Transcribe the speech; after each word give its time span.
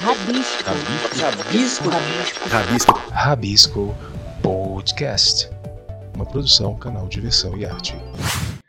Rabisco. 0.00 0.62
Rabisco. 1.16 1.88
Rabisco. 1.88 2.48
Rabisco. 2.48 2.92
Rabisco 3.10 3.94
Podcast. 4.42 5.50
Uma 6.14 6.26
produção, 6.26 6.76
canal 6.76 7.08
Diversão 7.08 7.56
e 7.56 7.64
Arte. 7.64 7.94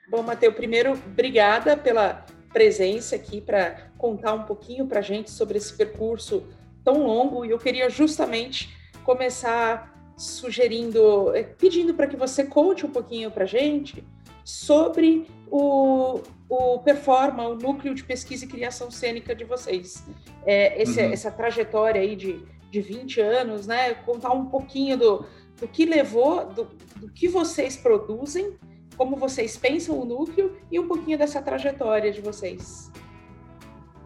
Bom, 0.09 0.23
Matheus, 0.23 0.55
primeiro, 0.55 0.93
obrigada 0.93 1.75
pela 1.75 2.25
presença 2.53 3.17
aqui 3.17 3.41
para 3.41 3.89
contar 3.97 4.33
um 4.33 4.43
pouquinho 4.43 4.87
para 4.87 4.99
a 4.99 5.01
gente 5.01 5.29
sobre 5.29 5.57
esse 5.57 5.73
percurso 5.73 6.43
tão 6.83 7.05
longo. 7.05 7.43
E 7.43 7.51
eu 7.51 7.59
queria 7.59 7.89
justamente 7.89 8.73
começar 9.03 9.93
sugerindo, 10.15 11.35
eh, 11.35 11.43
pedindo 11.43 11.93
para 11.93 12.07
que 12.07 12.15
você 12.15 12.45
conte 12.45 12.85
um 12.85 12.89
pouquinho 12.89 13.29
para 13.29 13.43
a 13.43 13.47
gente 13.47 14.01
sobre 14.45 15.27
o, 15.51 16.21
o 16.49 16.79
Performa, 16.79 17.47
o 17.47 17.55
núcleo 17.55 17.93
de 17.93 18.03
pesquisa 18.03 18.45
e 18.45 18.47
criação 18.47 18.89
cênica 18.89 19.35
de 19.35 19.43
vocês. 19.43 20.05
É, 20.45 20.81
esse, 20.81 21.01
uhum. 21.01 21.11
Essa 21.11 21.31
trajetória 21.31 22.01
aí 22.01 22.15
de, 22.15 22.41
de 22.71 22.81
20 22.81 23.19
anos, 23.21 23.67
né? 23.67 23.93
Contar 23.93 24.31
um 24.31 24.45
pouquinho 24.45 24.97
do, 24.97 25.25
do 25.59 25.67
que 25.67 25.85
levou, 25.85 26.45
do, 26.47 26.63
do 26.95 27.09
que 27.11 27.27
vocês 27.27 27.75
produzem, 27.75 28.57
como 28.95 29.15
vocês 29.15 29.57
pensam 29.57 29.99
o 29.99 30.05
núcleo 30.05 30.57
e 30.71 30.79
um 30.79 30.87
pouquinho 30.87 31.17
dessa 31.17 31.41
trajetória 31.41 32.11
de 32.11 32.21
vocês. 32.21 32.91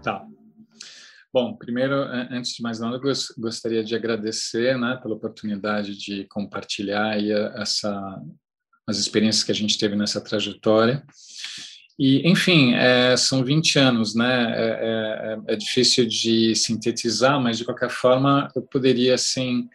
Tá. 0.02 0.26
Bom, 1.34 1.56
primeiro, 1.56 1.96
antes 2.30 2.56
de 2.56 2.62
mais 2.62 2.80
nada, 2.80 3.00
gostaria 3.38 3.84
de 3.84 3.96
agradecer 3.96 4.78
né, 4.78 5.00
pela 5.02 5.16
oportunidade 5.16 5.98
de 5.98 6.26
compartilhar 6.26 7.18
essa, 7.56 8.22
as 8.86 8.98
experiências 8.98 9.44
que 9.44 9.52
a 9.52 9.56
gente 9.56 9.78
teve 9.78 9.96
nessa 9.96 10.20
trajetória. 10.20 11.06
E, 12.00 12.28
enfim, 12.30 12.74
é, 12.74 13.16
são 13.16 13.44
20 13.44 13.78
anos, 13.78 14.16
né? 14.16 14.54
É, 14.56 15.38
é, 15.48 15.54
é, 15.54 15.56
difícil 15.56 16.08
de 16.08 16.56
sintetizar, 16.56 17.40
mas 17.40 17.58
de 17.58 17.66
qualquer 17.66 17.90
forma 17.90 18.48
eu 18.56 18.62
poderia, 18.62 19.16
assim, 19.16 19.68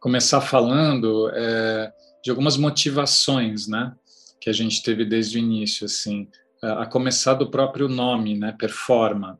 começar 0.00 0.40
falando 0.40 1.30
é, 1.34 1.92
de 2.24 2.30
algumas 2.30 2.56
motivações, 2.56 3.68
né? 3.68 3.92
Que 4.40 4.50
a 4.50 4.52
gente 4.52 4.82
teve 4.82 5.04
desde 5.04 5.36
o 5.36 5.40
início, 5.40 5.84
assim, 5.84 6.28
a 6.62 6.86
começar 6.86 7.34
do 7.34 7.50
próprio 7.50 7.88
nome, 7.88 8.38
né? 8.38 8.54
Performa. 8.58 9.38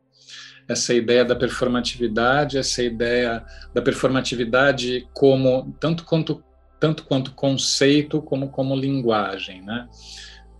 Essa 0.67 0.93
ideia 0.93 1.25
da 1.25 1.35
performatividade, 1.35 2.57
essa 2.57 2.81
ideia 2.81 3.45
da 3.73 3.81
performatividade 3.81 5.07
como 5.13 5.75
tanto 5.79 6.05
quanto 6.05 6.43
tanto 6.79 7.05
quanto 7.05 7.33
conceito 7.33 8.21
como 8.21 8.49
como 8.49 8.75
linguagem, 8.75 9.61
né? 9.61 9.87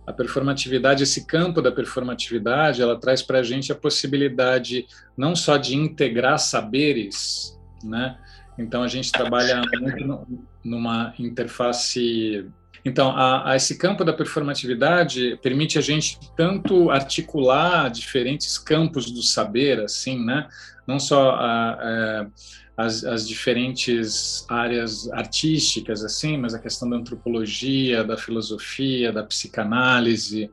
A 0.06 0.12
performatividade, 0.12 1.02
esse 1.02 1.26
campo 1.26 1.62
da 1.62 1.72
performatividade, 1.72 2.82
ela 2.82 2.98
traz 2.98 3.22
para 3.22 3.38
a 3.38 3.42
gente 3.42 3.72
a 3.72 3.74
possibilidade 3.74 4.86
não 5.16 5.34
só 5.34 5.56
de 5.56 5.74
integrar 5.76 6.38
saberes, 6.38 7.58
né? 7.82 8.18
Então 8.58 8.82
a 8.82 8.88
gente 8.88 9.10
trabalha 9.10 9.62
muito 9.80 10.26
numa 10.64 11.14
interface. 11.18 12.46
Então, 12.84 13.10
a, 13.16 13.52
a 13.52 13.56
esse 13.56 13.78
campo 13.78 14.04
da 14.04 14.12
performatividade 14.12 15.38
permite 15.42 15.78
a 15.78 15.80
gente 15.80 16.18
tanto 16.36 16.90
articular 16.90 17.90
diferentes 17.90 18.58
campos 18.58 19.10
do 19.10 19.22
saber, 19.22 19.80
assim, 19.80 20.22
né? 20.24 20.48
Não 20.86 20.98
só 20.98 21.30
a, 21.30 21.72
a 21.72 22.26
as, 22.76 23.04
as, 23.04 23.26
diferentes 23.26 24.44
áreas 24.48 25.10
artísticas, 25.12 26.04
assim, 26.04 26.36
mas 26.36 26.54
a 26.54 26.58
questão 26.58 26.90
da 26.90 26.96
antropologia, 26.96 28.02
da 28.02 28.16
filosofia, 28.16 29.12
da 29.12 29.22
psicanálise. 29.22 30.50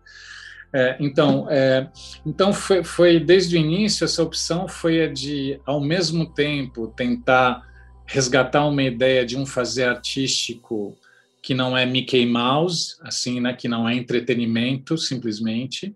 É, 0.73 0.95
então, 0.99 1.47
é, 1.49 1.89
então 2.25 2.53
foi, 2.53 2.83
foi, 2.83 3.19
desde 3.19 3.57
o 3.57 3.59
início 3.59 4.05
essa 4.05 4.23
opção 4.23 4.67
foi 4.67 5.03
a 5.03 5.11
de, 5.11 5.59
ao 5.65 5.81
mesmo 5.81 6.25
tempo, 6.31 6.93
tentar 6.95 7.67
resgatar 8.05 8.67
uma 8.67 8.83
ideia 8.83 9.25
de 9.25 9.37
um 9.37 9.45
fazer 9.45 9.85
artístico 9.85 10.95
que 11.41 11.55
não 11.55 11.75
é 11.75 11.85
Mickey 11.85 12.25
Mouse, 12.25 12.95
assim, 13.01 13.39
né, 13.39 13.53
que 13.53 13.67
não 13.67 13.89
é 13.89 13.95
entretenimento 13.95 14.97
simplesmente, 14.97 15.95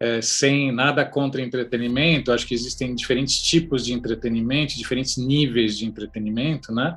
é, 0.00 0.22
sem 0.22 0.70
nada 0.70 1.04
contra 1.04 1.42
entretenimento, 1.42 2.30
acho 2.30 2.46
que 2.46 2.54
existem 2.54 2.94
diferentes 2.94 3.42
tipos 3.42 3.84
de 3.84 3.92
entretenimento, 3.92 4.76
diferentes 4.76 5.16
níveis 5.16 5.76
de 5.76 5.86
entretenimento, 5.86 6.72
né? 6.72 6.96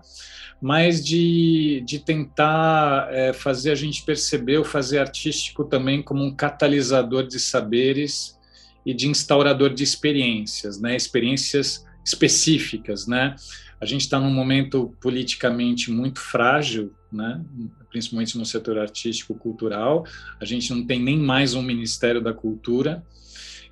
Mas 0.62 1.04
de, 1.04 1.82
de 1.84 1.98
tentar 1.98 3.08
é, 3.12 3.34
fazer 3.34 3.72
a 3.72 3.76
gente 3.76 4.04
perceber 4.04 4.60
o 4.60 4.64
fazer 4.64 5.00
artístico 5.00 5.66
também 5.66 6.04
como 6.04 6.24
um 6.24 6.36
catalisador 6.36 7.26
de 7.26 7.40
saberes 7.40 8.40
e 8.86 8.94
de 8.94 9.08
instaurador 9.08 9.74
de 9.74 9.84
experiências, 9.84 10.80
né? 10.80 10.96
Experiências 10.96 11.84
específicas, 12.06 13.08
né? 13.08 13.36
A 13.80 13.86
gente 13.86 14.02
está 14.02 14.20
num 14.20 14.32
momento 14.32 14.96
politicamente 15.02 15.90
muito 15.90 16.20
frágil, 16.20 16.94
né? 17.12 17.44
Principalmente 17.92 18.38
no 18.38 18.46
setor 18.46 18.80
artístico 18.80 19.36
cultural. 19.36 20.06
A 20.40 20.46
gente 20.46 20.74
não 20.74 20.86
tem 20.86 21.00
nem 21.00 21.20
mais 21.20 21.54
um 21.54 21.62
Ministério 21.62 22.22
da 22.22 22.34
Cultura. 22.34 23.04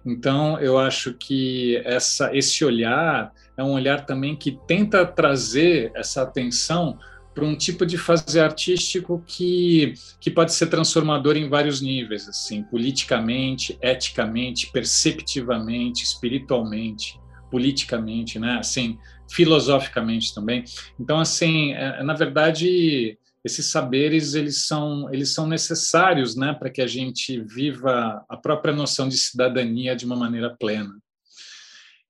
Então, 0.06 0.59
eu 0.59 0.78
acho 0.78 1.13
que 1.13 1.78
essa, 1.85 2.35
esse 2.35 2.63
olhar 2.63 3.34
é 3.58 3.63
um 3.63 3.72
olhar 3.72 4.06
também 4.06 4.35
que 4.35 4.58
tenta 4.68 5.06
trazer 5.06 5.91
essa 5.96 6.22
atenção 6.22 6.97
para 7.34 7.46
um 7.46 7.56
tipo 7.56 7.85
de 7.85 7.97
fazer 7.97 8.41
artístico 8.41 9.24
que, 9.25 9.94
que 10.19 10.29
pode 10.29 10.53
ser 10.53 10.68
transformador 10.68 11.38
em 11.38 11.47
vários 11.47 11.79
níveis, 11.79 12.28
assim, 12.28 12.63
politicamente, 12.63 13.78
eticamente, 13.81 14.72
perceptivamente, 14.72 16.03
espiritualmente, 16.03 17.19
politicamente, 17.52 18.40
né? 18.40 18.58
Assim, 18.59 18.97
filosoficamente 19.29 20.34
também. 20.34 20.63
Então, 21.00 21.19
assim, 21.19 21.74
é, 21.74 22.02
na 22.03 22.13
verdade, 22.13 23.18
esses 23.44 23.68
saberes 23.68 24.34
eles 24.34 24.66
são 24.66 25.12
eles 25.14 25.34
são 25.34 25.48
necessários, 25.48 26.36
né, 26.36 26.54
para 26.54 26.70
que 26.70 26.82
a 26.82 26.88
gente 26.88 27.42
viva 27.42 28.24
a 28.28 28.38
própria 28.38 28.74
noção 28.74 29.08
de 29.08 29.18
cidadania 29.18 29.96
de 29.96 30.06
uma 30.06 30.16
maneira 30.16 30.56
plena. 30.60 30.98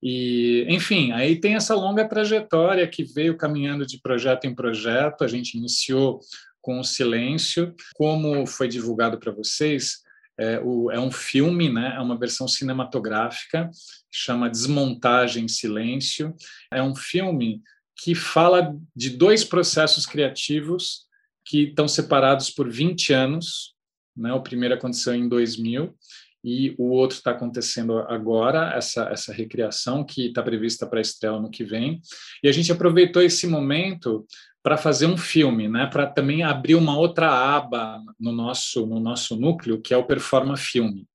E, 0.02 0.66
enfim, 0.70 1.12
aí 1.12 1.36
tem 1.36 1.56
essa 1.56 1.76
longa 1.76 2.08
trajetória 2.08 2.88
que 2.88 3.04
veio 3.04 3.38
caminhando 3.38 3.86
de 3.86 4.00
projeto 4.00 4.46
em 4.46 4.56
projeto. 4.56 5.24
A 5.24 5.28
gente 5.28 5.58
iniciou 5.58 6.22
com 6.62 6.80
o 6.80 6.84
Silêncio, 6.84 7.74
como 7.96 8.46
foi 8.46 8.68
divulgado 8.68 9.20
para 9.20 9.32
vocês. 9.32 9.98
É, 10.40 10.58
o, 10.64 10.90
é, 10.90 10.98
um 10.98 11.12
filme, 11.12 11.70
né? 11.70 11.96
É 11.98 12.00
uma 12.00 12.18
versão 12.18 12.48
cinematográfica, 12.48 13.70
chama 14.10 14.50
Desmontagem 14.50 15.50
Silêncio. 15.50 16.34
É 16.72 16.82
um 16.82 16.96
filme 16.96 17.62
que 18.02 18.16
fala 18.16 18.74
de 18.96 19.10
dois 19.10 19.44
processos 19.44 20.06
criativos 20.06 21.09
que 21.50 21.64
estão 21.64 21.88
separados 21.88 22.52
por 22.52 22.70
20 22.70 23.12
anos. 23.12 23.74
Né? 24.16 24.32
O 24.32 24.42
primeiro 24.44 24.76
aconteceu 24.76 25.16
em 25.16 25.28
2000 25.28 25.96
e 26.44 26.76
o 26.78 26.92
outro 26.92 27.18
está 27.18 27.32
acontecendo 27.32 27.98
agora, 27.98 28.72
essa, 28.76 29.10
essa 29.12 29.34
recriação 29.34 30.06
que 30.06 30.28
está 30.28 30.44
prevista 30.44 30.86
para 30.86 31.02
estrear 31.02 31.42
no 31.42 31.50
que 31.50 31.64
vem. 31.64 32.00
E 32.44 32.48
a 32.48 32.52
gente 32.52 32.72
aproveitou 32.72 33.24
esse 33.24 33.48
momento 33.48 34.28
para 34.62 34.78
fazer 34.78 35.08
um 35.08 35.18
filme, 35.18 35.68
né? 35.68 35.88
para 35.88 36.06
também 36.06 36.44
abrir 36.44 36.76
uma 36.76 36.96
outra 36.96 37.28
aba 37.28 38.00
no 38.20 38.32
nosso, 38.32 38.86
no 38.86 39.00
nosso 39.00 39.36
núcleo, 39.36 39.82
que 39.82 39.92
é 39.92 39.98
o 39.98 40.06
Performa 40.06 40.56
Filme. 40.56 41.08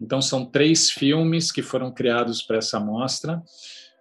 Então, 0.00 0.22
são 0.22 0.44
três 0.46 0.90
filmes 0.90 1.52
que 1.52 1.62
foram 1.62 1.92
criados 1.92 2.42
para 2.42 2.56
essa 2.56 2.80
mostra, 2.80 3.42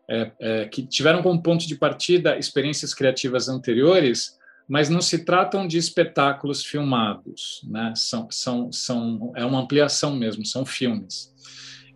é, 0.10 0.32
é, 0.40 0.66
que 0.66 0.86
tiveram 0.88 1.22
como 1.22 1.42
ponto 1.42 1.68
de 1.68 1.76
partida 1.76 2.38
experiências 2.38 2.94
criativas 2.94 3.50
anteriores, 3.50 4.38
mas 4.68 4.90
não 4.90 5.02
se 5.02 5.24
tratam 5.24 5.68
de 5.68 5.78
espetáculos 5.78 6.64
filmados, 6.64 7.62
né? 7.68 7.94
São, 7.96 8.28
são, 8.32 8.72
são, 8.72 9.32
é 9.36 9.46
uma 9.46 9.62
ampliação 9.62 10.16
mesmo, 10.16 10.46
são 10.46 10.66
filmes. 10.66 11.34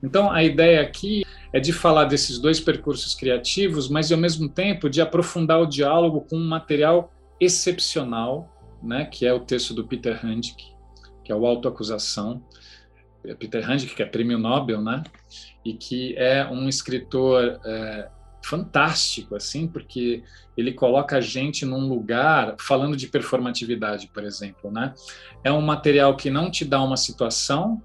Então, 0.03 0.31
a 0.31 0.43
ideia 0.43 0.81
aqui 0.81 1.25
é 1.51 1.59
de 1.59 1.73
falar 1.73 2.05
desses 2.05 2.37
dois 2.37 2.59
percursos 2.59 3.15
criativos, 3.15 3.89
mas 3.89 4.11
ao 4.11 4.17
mesmo 4.17 4.47
tempo 4.47 4.89
de 4.89 5.01
aprofundar 5.01 5.59
o 5.59 5.65
diálogo 5.65 6.21
com 6.21 6.37
um 6.37 6.47
material 6.47 7.11
excepcional, 7.39 8.55
né? 8.83 9.05
Que 9.05 9.25
é 9.25 9.33
o 9.33 9.39
texto 9.39 9.73
do 9.73 9.85
Peter 9.87 10.23
Handick, 10.23 10.63
que 11.23 11.31
é 11.31 11.35
o 11.35 11.45
Autoacusação. 11.45 12.43
Peter 13.37 13.67
Handick, 13.67 13.95
que 13.95 14.03
é 14.03 14.05
prêmio 14.05 14.37
Nobel, 14.37 14.81
né? 14.81 15.03
E 15.65 15.73
que 15.73 16.15
é 16.17 16.45
um 16.45 16.69
escritor 16.69 17.59
é, 17.65 18.09
fantástico, 18.49 19.35
assim, 19.35 19.67
porque 19.67 20.23
ele 20.57 20.73
coloca 20.73 21.17
a 21.17 21.21
gente 21.21 21.65
num 21.65 21.87
lugar, 21.87 22.55
falando 22.59 22.97
de 22.97 23.07
performatividade, 23.07 24.09
por 24.11 24.23
exemplo, 24.23 24.71
né? 24.71 24.93
É 25.43 25.51
um 25.51 25.61
material 25.61 26.17
que 26.17 26.31
não 26.31 26.49
te 26.49 26.65
dá 26.65 26.81
uma 26.81 26.97
situação, 26.97 27.79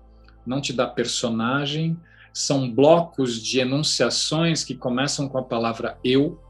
não 0.47 0.63
te 0.63 0.73
dá 0.73 0.87
personagem, 0.87 1.99
são 2.33 2.71
blocos 2.71 3.43
de 3.43 3.61
enunciações 3.61 4.65
que 4.65 4.75
começam 4.75 5.29
com 5.29 5.37
a 5.37 5.43
palavra 5.43 5.99
eu, 6.03 6.41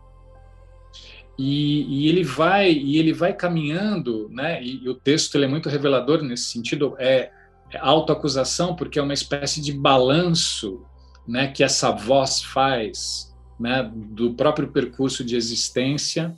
e, 1.36 2.04
e, 2.04 2.08
ele 2.08 2.22
vai 2.22 2.70
e 2.70 2.96
ele 2.96 3.12
vai 3.12 3.32
caminhando, 3.32 4.28
né? 4.30 4.62
E, 4.62 4.84
e 4.84 4.88
o 4.88 4.94
texto 4.94 5.34
ele 5.34 5.46
é 5.46 5.48
muito 5.48 5.68
revelador 5.68 6.22
nesse 6.22 6.44
sentido. 6.44 6.94
É, 6.96 7.32
é 7.72 7.78
autoacusação 7.80 8.76
porque 8.76 9.00
é 9.00 9.02
uma 9.02 9.12
espécie 9.12 9.60
de 9.60 9.72
balanço, 9.72 10.86
né? 11.26 11.48
Que 11.48 11.64
essa 11.64 11.90
voz 11.90 12.40
faz 12.40 13.33
né, 13.58 13.90
do 13.94 14.34
próprio 14.34 14.68
percurso 14.68 15.24
de 15.24 15.36
existência. 15.36 16.36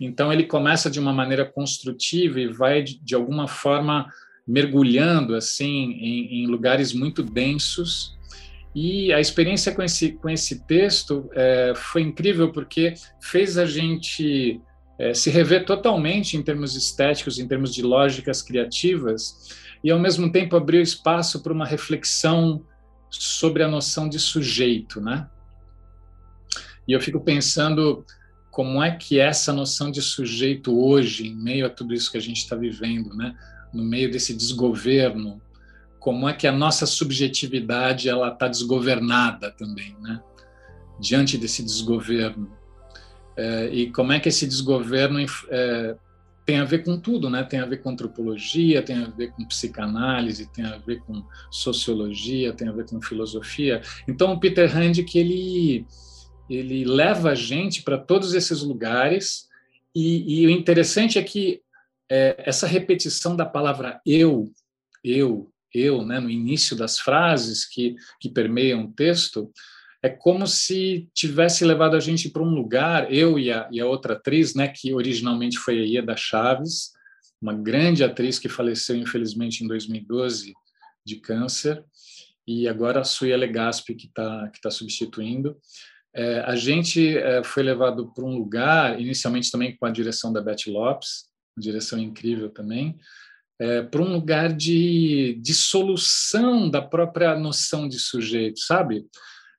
Então 0.00 0.32
ele 0.32 0.44
começa 0.44 0.90
de 0.90 1.00
uma 1.00 1.12
maneira 1.12 1.44
construtiva 1.44 2.40
e 2.40 2.46
vai 2.46 2.82
de 2.82 3.14
alguma 3.14 3.48
forma 3.48 4.10
mergulhando 4.46 5.34
assim 5.34 5.92
em, 5.92 6.42
em 6.42 6.46
lugares 6.46 6.92
muito 6.92 7.22
densos. 7.22 8.16
E 8.74 9.12
a 9.12 9.20
experiência 9.20 9.74
com 9.74 9.82
esse 9.82 10.12
com 10.12 10.28
esse 10.28 10.64
texto 10.66 11.28
é, 11.32 11.72
foi 11.74 12.02
incrível 12.02 12.52
porque 12.52 12.94
fez 13.20 13.58
a 13.58 13.66
gente 13.66 14.60
é, 14.98 15.14
se 15.14 15.30
rever 15.30 15.64
totalmente 15.64 16.36
em 16.36 16.42
termos 16.42 16.74
estéticos, 16.74 17.38
em 17.38 17.46
termos 17.46 17.74
de 17.74 17.82
lógicas 17.82 18.42
criativas, 18.42 19.56
e 19.82 19.90
ao 19.90 19.98
mesmo 19.98 20.30
tempo 20.30 20.56
abriu 20.56 20.82
espaço 20.82 21.42
para 21.42 21.52
uma 21.52 21.66
reflexão 21.66 22.64
sobre 23.08 23.62
a 23.62 23.68
noção 23.68 24.08
de 24.08 24.18
sujeito, 24.18 25.00
né? 25.00 25.28
E 26.88 26.92
eu 26.92 27.00
fico 27.00 27.20
pensando 27.20 28.04
como 28.50 28.82
é 28.82 28.90
que 28.90 29.20
essa 29.20 29.52
noção 29.52 29.90
de 29.90 30.02
sujeito 30.02 30.76
hoje, 30.76 31.28
em 31.28 31.36
meio 31.36 31.66
a 31.66 31.70
tudo 31.70 31.94
isso 31.94 32.10
que 32.10 32.18
a 32.18 32.20
gente 32.20 32.38
está 32.38 32.56
vivendo, 32.56 33.14
né? 33.14 33.36
No 33.72 33.84
meio 33.84 34.10
desse 34.10 34.34
desgoverno, 34.34 35.40
como 36.00 36.28
é 36.28 36.32
que 36.32 36.46
a 36.46 36.52
nossa 36.52 36.86
subjetividade 36.86 38.08
ela 38.08 38.32
está 38.32 38.48
desgovernada 38.48 39.50
também, 39.52 39.94
né? 40.00 40.20
Diante 40.98 41.36
desse 41.36 41.62
desgoverno 41.62 42.58
é, 43.38 43.68
e 43.72 43.90
como 43.92 44.12
é 44.12 44.18
que 44.18 44.28
esse 44.28 44.44
desgoverno 44.48 45.24
é, 45.48 45.96
tem 46.44 46.58
a 46.58 46.64
ver 46.64 46.82
com 46.82 46.98
tudo, 46.98 47.30
né? 47.30 47.44
Tem 47.44 47.60
a 47.60 47.66
ver 47.66 47.76
com 47.76 47.90
antropologia, 47.90 48.82
tem 48.82 48.96
a 48.96 49.08
ver 49.08 49.30
com 49.30 49.44
psicanálise, 49.44 50.50
tem 50.52 50.64
a 50.64 50.76
ver 50.78 51.00
com 51.02 51.22
sociologia, 51.48 52.52
tem 52.52 52.66
a 52.66 52.72
ver 52.72 52.86
com 52.86 53.00
filosofia. 53.00 53.80
Então, 54.08 54.32
o 54.32 54.40
Peter 54.40 54.68
Handick 54.76 55.16
ele 55.16 55.86
ele 56.48 56.84
leva 56.84 57.30
a 57.30 57.34
gente 57.34 57.82
para 57.82 57.98
todos 57.98 58.34
esses 58.34 58.62
lugares 58.62 59.46
e, 59.94 60.42
e, 60.42 60.46
o 60.46 60.50
interessante 60.50 61.18
é 61.18 61.22
que 61.22 61.60
é, 62.10 62.42
essa 62.46 62.66
repetição 62.66 63.36
da 63.36 63.44
palavra 63.44 64.00
eu, 64.06 64.50
eu, 65.02 65.50
eu, 65.74 66.04
né, 66.04 66.20
no 66.20 66.30
início 66.30 66.76
das 66.76 66.98
frases 66.98 67.64
que 67.64 67.96
que 68.20 68.28
permeiam 68.28 68.84
o 68.84 68.92
texto, 68.92 69.50
é 70.02 70.08
como 70.08 70.46
se 70.46 71.08
tivesse 71.12 71.64
levado 71.64 71.96
a 71.96 72.00
gente 72.00 72.28
para 72.28 72.42
um 72.42 72.54
lugar, 72.54 73.12
eu 73.12 73.38
e 73.38 73.50
a, 73.50 73.68
e 73.70 73.80
a, 73.80 73.86
outra 73.86 74.14
atriz, 74.14 74.54
né, 74.54 74.68
que 74.68 74.94
originalmente 74.94 75.58
foi 75.58 75.80
a 75.80 75.82
Ieda 75.82 76.16
Chaves, 76.16 76.92
uma 77.40 77.54
grande 77.54 78.04
atriz 78.04 78.38
que 78.38 78.48
faleceu, 78.48 78.96
infelizmente, 78.96 79.64
em 79.64 79.68
2012 79.68 80.54
de 81.04 81.16
câncer, 81.16 81.84
e 82.46 82.68
agora 82.68 83.00
a 83.00 83.04
Suya 83.04 83.36
Legaspi, 83.36 83.94
que 83.94 84.06
está 84.06 84.48
que 84.48 84.60
tá 84.60 84.70
substituindo. 84.70 85.56
É, 86.14 86.40
a 86.40 86.56
gente 86.56 87.16
é, 87.16 87.42
foi 87.44 87.62
levado 87.62 88.12
para 88.14 88.24
um 88.24 88.36
lugar, 88.36 89.00
inicialmente 89.00 89.50
também 89.50 89.76
com 89.76 89.86
a 89.86 89.90
direção 89.90 90.32
da 90.32 90.40
Beth 90.40 90.66
Lopes, 90.66 91.26
uma 91.56 91.62
direção 91.62 91.98
incrível 91.98 92.50
também, 92.50 92.96
é, 93.60 93.82
para 93.82 94.00
um 94.00 94.12
lugar 94.12 94.52
de, 94.52 95.38
de 95.42 95.54
solução 95.54 96.70
da 96.70 96.80
própria 96.80 97.38
noção 97.38 97.88
de 97.88 97.98
sujeito, 97.98 98.60
sabe? 98.60 99.04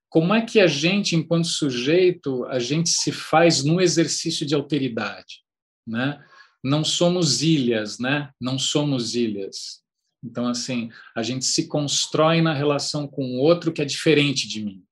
como 0.09 0.33
é 0.33 0.43
que 0.43 0.59
a 0.59 0.67
gente, 0.67 1.15
enquanto 1.15 1.47
sujeito, 1.47 2.43
a 2.45 2.57
gente 2.57 2.89
se 2.89 3.11
faz 3.11 3.63
no 3.63 3.79
exercício 3.79 4.45
de 4.45 4.55
alteridade, 4.55 5.43
né? 5.87 6.19
Não 6.63 6.83
somos 6.83 7.43
ilhas, 7.43 7.99
né? 7.99 8.31
Não 8.41 8.57
somos 8.57 9.15
ilhas. 9.15 9.81
Então, 10.23 10.47
assim, 10.47 10.89
a 11.15 11.21
gente 11.21 11.45
se 11.45 11.67
constrói 11.67 12.41
na 12.41 12.53
relação 12.53 13.07
com 13.07 13.23
o 13.23 13.39
outro 13.39 13.71
que 13.71 13.81
é 13.81 13.85
diferente 13.85 14.47
de 14.47 14.65
mim, 14.65 14.83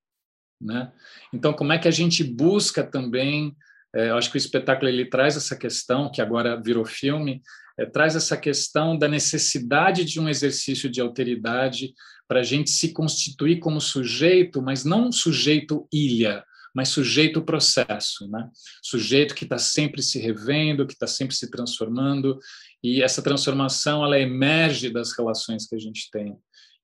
né? 0.59 0.91
Então, 1.33 1.53
como 1.53 1.73
é 1.73 1.77
que 1.77 1.87
a 1.87 1.91
gente 1.91 2.23
busca 2.23 2.83
também? 2.83 3.55
É, 3.95 4.09
acho 4.09 4.29
que 4.29 4.37
o 4.37 4.39
espetáculo 4.39 4.89
ele 4.89 5.05
traz 5.05 5.37
essa 5.37 5.55
questão 5.55 6.11
que 6.11 6.21
agora 6.21 6.61
virou 6.61 6.85
filme, 6.85 7.41
é, 7.77 7.85
traz 7.85 8.15
essa 8.15 8.35
questão 8.35 8.97
da 8.97 9.07
necessidade 9.07 10.03
de 10.03 10.19
um 10.19 10.27
exercício 10.27 10.89
de 10.89 10.99
alteridade 10.99 11.93
para 12.27 12.41
a 12.41 12.43
gente 12.43 12.69
se 12.69 12.91
constituir 12.91 13.59
como 13.59 13.79
sujeito, 13.79 14.61
mas 14.61 14.83
não 14.83 15.11
sujeito 15.11 15.87
ilha, 15.91 16.43
mas 16.75 16.89
sujeito 16.89 17.41
processo, 17.41 18.27
né? 18.29 18.49
Sujeito 18.83 19.33
que 19.33 19.45
está 19.45 19.57
sempre 19.57 20.01
se 20.01 20.19
revendo, 20.19 20.85
que 20.85 20.93
está 20.93 21.07
sempre 21.07 21.35
se 21.35 21.49
transformando, 21.49 22.37
e 22.83 23.01
essa 23.01 23.21
transformação 23.21 24.03
ela 24.03 24.19
emerge 24.19 24.89
das 24.89 25.17
relações 25.17 25.65
que 25.65 25.75
a 25.75 25.79
gente 25.79 26.09
tem 26.11 26.35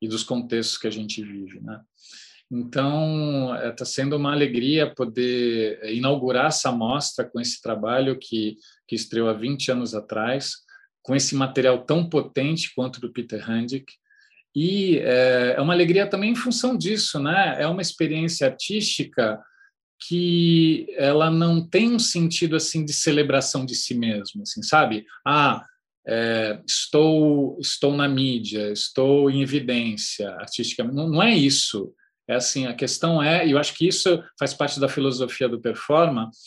e 0.01 0.07
dos 0.07 0.23
contextos 0.23 0.77
que 0.77 0.87
a 0.87 0.91
gente 0.91 1.23
vive, 1.23 1.59
né? 1.61 1.79
Então, 2.55 3.55
está 3.67 3.83
é, 3.83 3.87
sendo 3.87 4.15
uma 4.15 4.31
alegria 4.31 4.93
poder 4.93 5.79
é, 5.81 5.91
inaugurar 5.91 6.45
essa 6.45 6.71
mostra 6.71 7.27
com 7.27 7.41
esse 7.41 7.59
trabalho 7.59 8.15
que, 8.19 8.57
que 8.87 8.95
estreou 8.95 9.27
há 9.27 9.33
20 9.33 9.71
anos 9.71 9.95
atrás, 9.95 10.57
com 11.01 11.15
esse 11.15 11.35
material 11.35 11.83
tão 11.83 12.07
potente 12.07 12.71
quanto 12.75 13.01
do 13.01 13.11
Peter 13.11 13.43
Handick, 13.43 13.91
e 14.55 14.99
é, 14.99 15.55
é 15.57 15.61
uma 15.61 15.73
alegria 15.73 16.05
também 16.05 16.29
em 16.29 16.35
função 16.35 16.77
disso, 16.77 17.19
né? 17.19 17.55
É 17.59 17.67
uma 17.67 17.81
experiência 17.81 18.45
artística 18.45 19.41
que 20.07 20.85
ela 20.95 21.31
não 21.31 21.67
tem 21.67 21.91
um 21.91 21.97
sentido 21.97 22.55
assim 22.55 22.85
de 22.85 22.93
celebração 22.93 23.65
de 23.65 23.73
si 23.73 23.95
mesmo, 23.95 24.43
assim, 24.43 24.61
sabe? 24.61 25.07
Ah, 25.25 25.65
é, 26.05 26.61
estou 26.67 27.57
estou 27.59 27.95
na 27.95 28.07
mídia, 28.07 28.71
estou 28.71 29.27
em 29.31 29.41
evidência 29.41 30.29
artística. 30.35 30.83
Não, 30.83 31.09
não, 31.09 31.23
é 31.23 31.33
isso. 31.33 31.91
É 32.27 32.35
assim, 32.35 32.65
a 32.65 32.73
questão 32.73 33.21
é, 33.21 33.45
e 33.45 33.51
eu 33.51 33.57
acho 33.57 33.73
que 33.73 33.87
isso 33.87 34.23
faz 34.39 34.53
parte 34.53 34.79
da 34.79 34.87
filosofia 34.87 35.49
do 35.49 35.59
performance, 35.59 36.39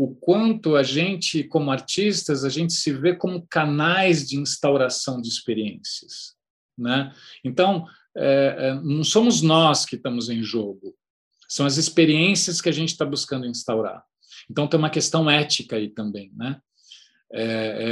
o 0.00 0.14
quanto 0.14 0.76
a 0.76 0.82
gente, 0.82 1.44
como 1.44 1.70
artistas, 1.70 2.42
a 2.42 2.48
gente 2.48 2.72
se 2.72 2.90
vê 2.90 3.14
como 3.14 3.46
canais 3.48 4.26
de 4.26 4.38
instauração 4.38 5.20
de 5.20 5.28
experiências. 5.28 6.34
Né? 6.76 7.12
Então, 7.44 7.86
é, 8.16 8.56
é, 8.58 8.74
não 8.74 9.04
somos 9.04 9.42
nós 9.42 9.84
que 9.84 9.96
estamos 9.96 10.30
em 10.30 10.42
jogo, 10.42 10.96
são 11.46 11.66
as 11.66 11.76
experiências 11.76 12.62
que 12.62 12.68
a 12.70 12.72
gente 12.72 12.88
está 12.88 13.04
buscando 13.04 13.46
instaurar. 13.46 14.02
Então, 14.50 14.66
tem 14.66 14.78
uma 14.78 14.88
questão 14.88 15.28
ética 15.28 15.76
aí 15.76 15.90
também. 15.90 16.32
Né? 16.34 16.58
É, 17.30 17.44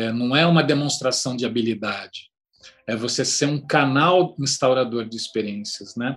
é, 0.07 0.13
não 0.13 0.35
é 0.35 0.47
uma 0.47 0.63
demonstração 0.63 1.37
de 1.37 1.45
habilidade, 1.45 2.31
é 2.87 2.97
você 2.97 3.23
ser 3.23 3.47
um 3.47 3.61
canal 3.61 4.35
instaurador 4.41 5.07
de 5.07 5.17
experiências. 5.17 5.95
Né? 5.95 6.17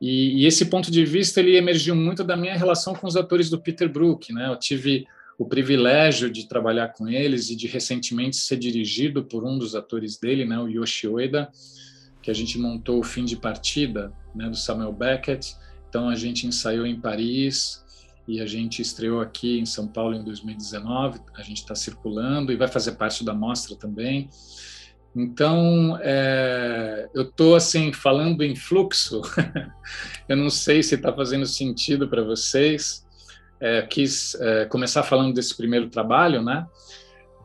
E, 0.00 0.42
e, 0.42 0.46
esse 0.46 0.66
ponto 0.66 0.90
de 0.90 1.04
vista 1.04 1.40
ele 1.40 1.56
emergiu 1.56 1.94
muito 1.94 2.22
da 2.22 2.36
minha 2.36 2.56
relação 2.56 2.94
com 2.94 3.06
os 3.06 3.16
atores 3.16 3.50
do 3.50 3.60
Peter 3.60 3.88
Brook. 3.88 4.32
Né? 4.32 4.48
Eu 4.48 4.56
tive 4.56 5.06
o 5.38 5.44
privilégio 5.44 6.30
de 6.30 6.48
trabalhar 6.48 6.88
com 6.88 7.08
eles 7.08 7.48
e 7.48 7.56
de 7.56 7.68
recentemente 7.68 8.36
ser 8.36 8.56
dirigido 8.56 9.24
por 9.24 9.44
um 9.44 9.56
dos 9.56 9.76
atores 9.76 10.18
dele, 10.18 10.44
né, 10.44 10.58
o 10.58 10.66
Yoshi 10.66 11.06
Ueda, 11.06 11.48
que 12.20 12.28
a 12.28 12.34
gente 12.34 12.58
montou 12.58 12.98
o 12.98 13.04
fim 13.04 13.24
de 13.24 13.36
partida 13.36 14.12
né, 14.34 14.48
do 14.48 14.56
Samuel 14.56 14.92
Beckett. 14.92 15.54
Então 15.88 16.08
a 16.08 16.16
gente 16.16 16.44
ensaiou 16.44 16.84
em 16.84 17.00
Paris 17.00 17.84
e 18.26 18.40
a 18.40 18.46
gente 18.46 18.82
estreou 18.82 19.20
aqui 19.20 19.60
em 19.60 19.64
São 19.64 19.86
Paulo 19.86 20.16
em 20.16 20.24
2019. 20.24 21.20
A 21.34 21.42
gente 21.42 21.58
está 21.58 21.74
circulando 21.74 22.52
e 22.52 22.56
vai 22.56 22.66
fazer 22.66 22.92
parte 22.92 23.24
da 23.24 23.32
mostra 23.32 23.76
também. 23.76 24.28
Então 25.18 25.98
é, 26.00 27.08
eu 27.12 27.22
estou 27.22 27.56
assim 27.56 27.92
falando 27.92 28.42
em 28.42 28.54
fluxo. 28.54 29.20
eu 30.28 30.36
não 30.36 30.48
sei 30.48 30.82
se 30.82 30.94
está 30.94 31.12
fazendo 31.12 31.46
sentido 31.46 32.08
para 32.08 32.22
vocês. 32.22 33.06
É, 33.60 33.82
quis 33.82 34.36
é, 34.36 34.66
começar 34.66 35.02
falando 35.02 35.34
desse 35.34 35.56
primeiro 35.56 35.88
trabalho, 35.88 36.42
né? 36.42 36.64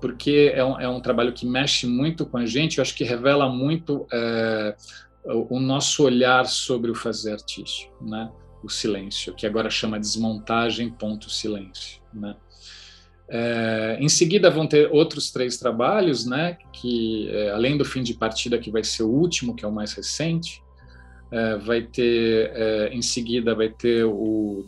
porque 0.03 0.51
é 0.53 0.65
um, 0.65 0.77
é 0.81 0.89
um 0.89 0.99
trabalho 0.99 1.31
que 1.31 1.45
mexe 1.45 1.87
muito 1.87 2.25
com 2.25 2.35
a 2.35 2.45
gente, 2.45 2.77
eu 2.77 2.81
acho 2.81 2.93
que 2.93 3.05
revela 3.05 3.47
muito 3.47 4.05
é, 4.11 4.75
o, 5.23 5.55
o 5.55 5.59
nosso 5.61 6.03
olhar 6.03 6.45
sobre 6.45 6.91
o 6.91 6.95
fazer 6.95 7.31
artístico, 7.31 8.03
né? 8.03 8.29
o 8.61 8.67
silêncio, 8.67 9.33
que 9.33 9.47
agora 9.47 9.69
chama 9.69 9.97
desmontagem 9.97 10.89
ponto 10.89 11.29
silêncio, 11.29 12.01
né? 12.13 12.35
É, 13.35 13.97
em 13.99 14.07
seguida 14.07 14.51
vão 14.51 14.67
ter 14.67 14.91
outros 14.91 15.31
três 15.31 15.57
trabalhos, 15.57 16.23
né? 16.23 16.57
Que 16.71 17.29
é, 17.31 17.49
além 17.49 17.75
do 17.75 17.83
fim 17.83 18.03
de 18.03 18.13
partida, 18.13 18.59
que 18.59 18.69
vai 18.69 18.83
ser 18.83 19.01
o 19.01 19.09
último, 19.09 19.55
que 19.55 19.65
é 19.65 19.67
o 19.67 19.71
mais 19.71 19.93
recente, 19.93 20.61
é, 21.31 21.57
vai 21.57 21.81
ter 21.81 22.51
é, 22.53 22.89
em 22.93 23.01
seguida 23.01 23.55
vai 23.55 23.69
ter 23.69 24.03
o 24.03 24.67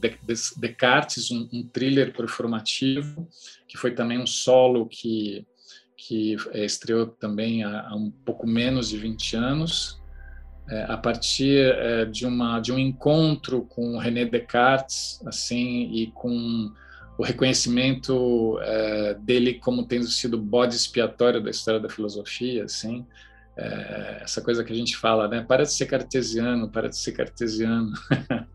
Descartes, 0.58 1.30
um, 1.30 1.48
um 1.54 1.62
thriller 1.62 2.12
performativo 2.12 3.28
que 3.68 3.78
foi 3.78 3.92
também 3.92 4.18
um 4.18 4.26
solo 4.26 4.88
que, 4.88 5.46
que 5.96 6.36
é, 6.52 6.66
estreou 6.66 7.06
também 7.06 7.64
há, 7.64 7.90
há, 7.90 7.96
um 7.96 8.10
pouco 8.10 8.48
menos 8.48 8.90
de 8.90 8.98
20 8.98 9.36
anos, 9.36 10.02
é, 10.70 10.86
a 10.90 10.98
partir 10.98 11.72
é, 11.76 12.06
de, 12.06 12.26
uma, 12.26 12.60
de 12.60 12.72
um 12.72 12.80
encontro 12.80 13.64
com 13.66 13.98
René 13.98 14.26
Descartes, 14.26 15.22
assim, 15.26 15.92
e 15.94 16.08
com 16.08 16.72
o 17.18 17.24
reconhecimento 17.24 18.60
é, 18.62 19.14
dele 19.16 19.56
como 19.56 19.86
tendo 19.86 20.08
sido 20.08 20.38
bode 20.38 20.76
expiatório 20.76 21.42
da 21.42 21.50
história 21.50 21.80
da 21.80 21.90
filosofia, 21.90 22.66
assim, 22.66 23.06
é, 23.58 24.20
essa 24.22 24.42
coisa 24.42 24.64
que 24.64 24.74
a 24.74 24.76
gente 24.76 24.98
fala, 24.98 25.28
né? 25.28 25.42
Para 25.48 25.64
de 25.64 25.72
ser 25.72 25.86
cartesiano, 25.86 26.70
para 26.70 26.90
de 26.90 26.98
ser 26.98 27.14
cartesiano. 27.14 27.94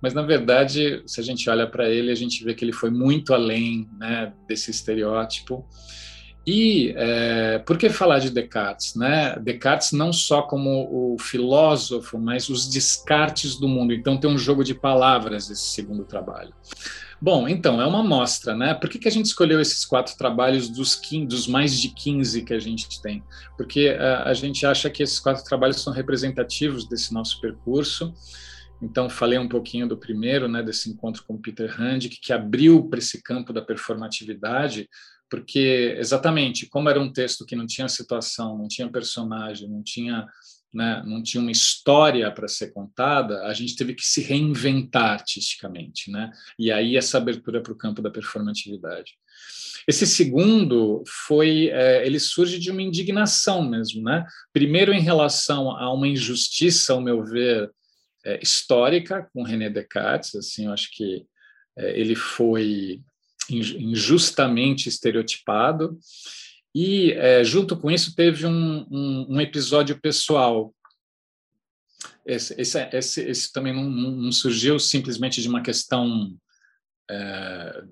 Mas 0.00 0.14
na 0.14 0.22
verdade, 0.22 1.02
se 1.06 1.20
a 1.20 1.24
gente 1.24 1.48
olha 1.50 1.66
para 1.66 1.88
ele, 1.88 2.10
a 2.10 2.14
gente 2.14 2.44
vê 2.44 2.54
que 2.54 2.64
ele 2.64 2.72
foi 2.72 2.90
muito 2.90 3.34
além, 3.34 3.88
né, 3.98 4.32
desse 4.46 4.70
estereótipo. 4.70 5.66
E 6.46 6.92
é, 6.96 7.58
por 7.60 7.78
que 7.78 7.88
falar 7.88 8.18
de 8.18 8.28
Descartes? 8.30 8.94
Né? 8.94 9.34
Descartes 9.40 9.92
não 9.92 10.12
só 10.12 10.42
como 10.42 11.14
o 11.14 11.18
filósofo, 11.18 12.18
mas 12.18 12.50
os 12.50 12.68
descartes 12.68 13.56
do 13.56 13.66
mundo. 13.66 13.94
Então 13.94 14.18
tem 14.18 14.30
um 14.30 14.36
jogo 14.36 14.62
de 14.62 14.74
palavras 14.74 15.48
esse 15.48 15.68
segundo 15.70 16.04
trabalho. 16.04 16.52
Bom, 17.20 17.48
então, 17.48 17.80
é 17.80 17.86
uma 17.86 18.00
amostra, 18.00 18.54
né? 18.54 18.74
Por 18.74 18.90
que, 18.90 18.98
que 18.98 19.08
a 19.08 19.10
gente 19.10 19.26
escolheu 19.26 19.60
esses 19.60 19.84
quatro 19.84 20.16
trabalhos 20.16 20.68
dos, 20.68 20.94
15, 20.94 21.26
dos 21.26 21.46
mais 21.46 21.80
de 21.80 21.88
15 21.88 22.42
que 22.42 22.52
a 22.52 22.58
gente 22.58 23.00
tem? 23.00 23.22
Porque 23.56 23.96
a, 23.98 24.02
eh, 24.02 24.22
a 24.26 24.34
gente 24.34 24.66
acha 24.66 24.90
que 24.90 25.02
esses 25.02 25.18
quatro 25.18 25.44
trabalhos 25.44 25.80
são 25.80 25.92
representativos 25.92 26.88
desse 26.88 27.12
nosso 27.14 27.40
percurso. 27.40 28.12
Então, 28.82 29.08
falei 29.08 29.38
um 29.38 29.48
pouquinho 29.48 29.88
do 29.88 29.96
primeiro, 29.96 30.48
né, 30.48 30.62
desse 30.62 30.90
encontro 30.90 31.24
com 31.26 31.40
Peter 31.40 31.74
Handick, 31.80 32.20
que 32.20 32.32
abriu 32.32 32.88
para 32.88 32.98
esse 32.98 33.22
campo 33.22 33.52
da 33.52 33.62
performatividade, 33.62 34.88
porque, 35.30 35.96
exatamente, 35.98 36.66
como 36.66 36.88
era 36.88 37.00
um 37.00 37.12
texto 37.12 37.46
que 37.46 37.56
não 37.56 37.66
tinha 37.66 37.88
situação, 37.88 38.58
não 38.58 38.68
tinha 38.68 38.90
personagem, 38.90 39.68
não 39.68 39.82
tinha 39.82 40.26
né, 40.74 41.02
não 41.06 41.22
tinha 41.22 41.40
uma 41.40 41.52
história 41.52 42.30
para 42.30 42.48
ser 42.48 42.72
contada, 42.72 43.44
a 43.46 43.52
gente 43.54 43.76
teve 43.76 43.94
que 43.94 44.04
se 44.04 44.20
reinventar 44.20 45.12
artisticamente, 45.12 46.10
né? 46.10 46.32
E 46.58 46.72
aí 46.72 46.96
essa 46.96 47.18
abertura 47.18 47.62
para 47.62 47.72
o 47.72 47.76
campo 47.76 48.02
da 48.02 48.10
performatividade. 48.10 49.12
Esse 49.86 50.06
segundo 50.06 51.02
foi, 51.06 51.68
é, 51.68 52.06
ele 52.06 52.18
surge 52.18 52.58
de 52.58 52.70
uma 52.70 52.82
indignação 52.82 53.62
mesmo, 53.68 54.02
né? 54.02 54.26
Primeiro 54.52 54.92
em 54.92 55.00
relação 55.00 55.70
a 55.70 55.92
uma 55.92 56.08
injustiça, 56.08 56.92
ao 56.92 57.00
meu 57.00 57.22
ver, 57.22 57.70
é, 58.24 58.40
histórica 58.42 59.28
com 59.32 59.42
René 59.42 59.68
Descartes, 59.68 60.34
assim, 60.34 60.66
eu 60.66 60.72
acho 60.72 60.88
que 60.92 61.24
é, 61.76 62.00
ele 62.00 62.14
foi 62.14 63.00
injustamente 63.50 64.88
estereotipado 64.88 65.98
e, 66.74 67.12
é, 67.12 67.44
junto 67.44 67.76
com 67.76 67.88
isso, 67.88 68.16
teve 68.16 68.44
um, 68.44 68.86
um, 68.90 69.26
um 69.36 69.40
episódio 69.40 70.00
pessoal. 70.00 70.74
Esse, 72.26 72.60
esse, 72.60 72.78
esse, 72.92 73.20
esse 73.22 73.52
também 73.52 73.72
não, 73.72 73.84
não, 73.84 74.32
surgiu 74.32 74.78
simplesmente 74.80 75.40
de 75.40 75.48
uma 75.48 75.62
questão. 75.62 76.36
É, 77.08 77.84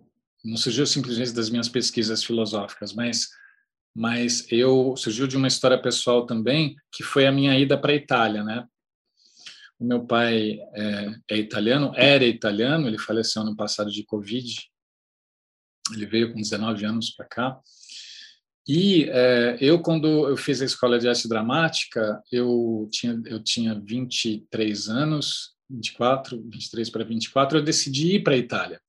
não 0.44 0.56
surgiu 0.56 0.84
simplesmente 0.84 1.32
das 1.32 1.48
minhas 1.48 1.68
pesquisas 1.68 2.24
filosóficas, 2.24 2.92
mas, 2.92 3.28
mas 3.94 4.50
eu 4.50 4.96
surgiu 4.96 5.28
de 5.28 5.36
uma 5.36 5.46
história 5.46 5.80
pessoal 5.80 6.26
também, 6.26 6.74
que 6.90 7.04
foi 7.04 7.26
a 7.26 7.32
minha 7.32 7.56
ida 7.56 7.78
para 7.78 7.92
a 7.92 7.96
Itália, 7.96 8.42
né? 8.42 8.66
O 9.78 9.84
meu 9.84 10.04
pai 10.04 10.58
é, 10.74 11.14
é 11.30 11.36
italiano, 11.36 11.92
era 11.94 12.24
italiano, 12.24 12.88
ele 12.88 12.98
faleceu 12.98 13.42
ano 13.42 13.54
passado 13.54 13.92
de 13.92 14.04
Covid. 14.04 14.68
Ele 15.92 16.06
veio 16.06 16.32
com 16.32 16.40
19 16.40 16.84
anos 16.84 17.10
para 17.10 17.26
cá. 17.26 17.60
E 18.66 19.08
é, 19.10 19.58
eu, 19.60 19.80
quando 19.80 20.28
eu 20.28 20.36
fiz 20.36 20.62
a 20.62 20.64
escola 20.64 20.98
de 20.98 21.08
arte 21.08 21.28
dramática, 21.28 22.22
eu 22.30 22.88
tinha, 22.92 23.20
eu 23.26 23.42
tinha 23.42 23.74
23 23.74 24.88
anos, 24.88 25.56
24, 25.68 26.40
23 26.40 26.90
para 26.90 27.04
24, 27.04 27.58
eu 27.58 27.62
decidi 27.62 28.16
ir 28.16 28.22
para 28.22 28.34
a 28.34 28.38
Itália. 28.38 28.80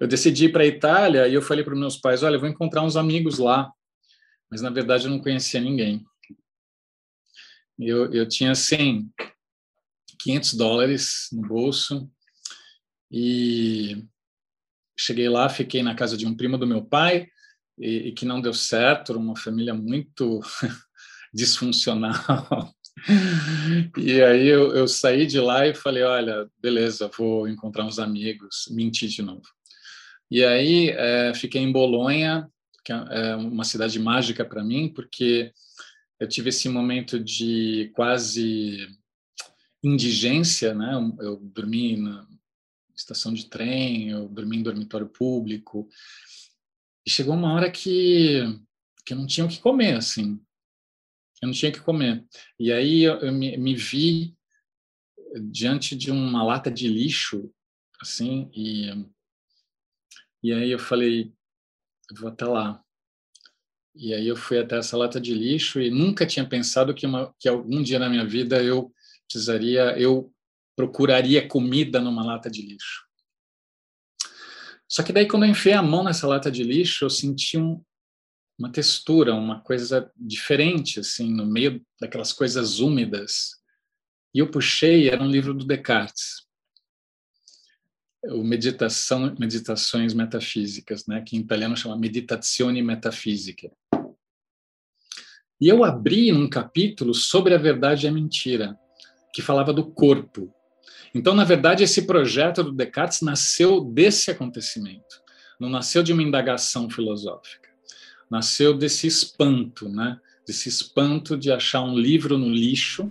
Eu 0.00 0.08
decidi 0.08 0.46
ir 0.46 0.52
para 0.52 0.62
a 0.62 0.66
Itália 0.66 1.28
e 1.28 1.34
eu 1.34 1.42
falei 1.42 1.62
para 1.62 1.76
meus 1.76 1.96
pais: 1.96 2.22
olha, 2.22 2.36
eu 2.36 2.40
vou 2.40 2.48
encontrar 2.48 2.82
uns 2.82 2.96
amigos 2.96 3.38
lá. 3.38 3.70
Mas, 4.50 4.62
na 4.62 4.70
verdade, 4.70 5.04
eu 5.04 5.10
não 5.10 5.20
conhecia 5.20 5.60
ninguém. 5.60 6.04
Eu, 7.78 8.12
eu 8.12 8.26
tinha, 8.28 8.52
assim, 8.52 9.10
500 10.20 10.54
dólares 10.54 11.28
no 11.32 11.42
bolso 11.42 12.10
e 13.10 14.04
cheguei 14.96 15.28
lá, 15.28 15.48
fiquei 15.48 15.82
na 15.82 15.94
casa 15.94 16.16
de 16.16 16.26
um 16.26 16.36
primo 16.36 16.56
do 16.56 16.66
meu 16.66 16.84
pai 16.84 17.28
e, 17.78 18.08
e 18.08 18.12
que 18.12 18.24
não 18.24 18.40
deu 18.40 18.54
certo, 18.54 19.12
era 19.12 19.18
uma 19.18 19.36
família 19.36 19.74
muito 19.74 20.40
disfuncional. 21.32 22.74
E 23.98 24.22
aí 24.22 24.46
eu, 24.46 24.74
eu, 24.74 24.86
saí 24.86 25.26
de 25.26 25.38
lá 25.40 25.66
e 25.66 25.74
falei, 25.74 26.02
olha, 26.02 26.48
beleza, 26.60 27.10
vou 27.16 27.48
encontrar 27.48 27.84
uns 27.84 27.98
amigos, 27.98 28.68
menti 28.70 29.08
de 29.08 29.20
novo. 29.20 29.42
E 30.30 30.44
aí 30.44 30.90
é, 30.90 31.34
fiquei 31.34 31.60
em 31.60 31.72
Bolonha, 31.72 32.48
que 32.84 32.92
é, 32.92 33.04
é 33.10 33.36
uma 33.36 33.64
cidade 33.64 33.98
mágica 33.98 34.44
para 34.44 34.64
mim, 34.64 34.88
porque 34.88 35.52
eu 36.18 36.28
tive 36.28 36.50
esse 36.50 36.68
momento 36.68 37.18
de 37.18 37.90
quase 37.94 38.88
indigência, 39.82 40.72
né? 40.74 40.94
Eu 41.20 41.36
dormi 41.36 41.96
na 41.96 42.26
estação 42.96 43.34
de 43.34 43.46
trem, 43.46 44.10
eu 44.10 44.28
dormi 44.28 44.58
em 44.58 44.62
dormitório 44.62 45.08
público, 45.08 45.88
e 47.06 47.10
chegou 47.10 47.34
uma 47.34 47.52
hora 47.52 47.70
que, 47.70 48.42
que 49.04 49.12
eu 49.12 49.18
não 49.18 49.26
tinha 49.26 49.44
o 49.44 49.48
que 49.48 49.60
comer, 49.60 49.96
assim. 49.96 50.40
Eu 51.42 51.48
não 51.48 51.52
tinha 51.52 51.70
o 51.70 51.74
que 51.74 51.80
comer. 51.80 52.24
E 52.58 52.72
aí 52.72 53.02
eu, 53.02 53.16
eu 53.16 53.32
me, 53.32 53.56
me, 53.56 53.74
vi 53.74 54.34
diante 55.50 55.94
de 55.94 56.10
uma 56.10 56.42
lata 56.42 56.70
de 56.70 56.88
lixo, 56.88 57.52
assim, 58.00 58.50
e, 58.54 58.88
e 60.42 60.52
aí 60.52 60.70
eu 60.70 60.78
falei, 60.78 61.32
eu 62.10 62.16
vou 62.16 62.28
até 62.28 62.46
lá. 62.46 62.82
E 63.94 64.12
aí 64.12 64.26
eu 64.26 64.36
fui 64.36 64.58
até 64.58 64.78
essa 64.78 64.96
lata 64.96 65.20
de 65.20 65.34
lixo 65.34 65.80
e 65.80 65.90
nunca 65.90 66.26
tinha 66.26 66.48
pensado 66.48 66.94
que, 66.94 67.06
uma, 67.06 67.34
que 67.38 67.48
algum 67.48 67.82
dia 67.82 67.98
na 67.98 68.08
minha 68.08 68.26
vida 68.26 68.62
eu 68.62 68.92
precisaria, 69.28 69.98
eu 69.98 70.32
procuraria 70.74 71.46
comida 71.46 72.00
numa 72.00 72.24
lata 72.24 72.50
de 72.50 72.62
lixo. 72.62 73.04
Só 74.94 75.02
que 75.02 75.12
daí, 75.12 75.26
quando 75.26 75.42
eu 75.42 75.50
enfiei 75.50 75.74
a 75.74 75.82
mão 75.82 76.04
nessa 76.04 76.24
lata 76.24 76.48
de 76.48 76.62
lixo, 76.62 77.04
eu 77.04 77.10
senti 77.10 77.58
um, 77.58 77.82
uma 78.56 78.70
textura, 78.70 79.34
uma 79.34 79.58
coisa 79.58 80.08
diferente, 80.16 81.00
assim, 81.00 81.34
no 81.34 81.44
meio 81.44 81.84
daquelas 82.00 82.32
coisas 82.32 82.78
úmidas. 82.78 83.56
E 84.32 84.38
eu 84.38 84.48
puxei, 84.48 85.08
era 85.08 85.20
um 85.20 85.28
livro 85.28 85.52
do 85.52 85.64
Descartes, 85.64 86.46
o 88.22 88.44
Meditação, 88.44 89.34
Meditações 89.36 90.14
Metafísicas, 90.14 91.08
né, 91.08 91.22
que 91.22 91.36
em 91.36 91.40
italiano 91.40 91.76
chama 91.76 91.98
Meditazione 91.98 92.80
Metafisica. 92.80 93.72
E 95.60 95.66
eu 95.66 95.82
abri 95.82 96.32
um 96.32 96.48
capítulo 96.48 97.14
sobre 97.14 97.52
a 97.52 97.58
verdade 97.58 98.06
e 98.06 98.08
a 98.08 98.12
mentira, 98.12 98.78
que 99.32 99.42
falava 99.42 99.72
do 99.72 99.90
corpo, 99.90 100.54
então, 101.14 101.32
na 101.32 101.44
verdade, 101.44 101.84
esse 101.84 102.02
projeto 102.02 102.64
do 102.64 102.72
Descartes 102.72 103.20
nasceu 103.20 103.80
desse 103.80 104.32
acontecimento, 104.32 105.22
não 105.60 105.68
nasceu 105.68 106.02
de 106.02 106.12
uma 106.12 106.22
indagação 106.22 106.90
filosófica, 106.90 107.68
nasceu 108.28 108.76
desse 108.76 109.06
espanto, 109.06 109.88
né? 109.88 110.18
Desse 110.44 110.68
espanto 110.68 111.36
de 111.36 111.52
achar 111.52 111.82
um 111.82 111.96
livro 111.96 112.36
no 112.36 112.50
lixo 112.50 113.10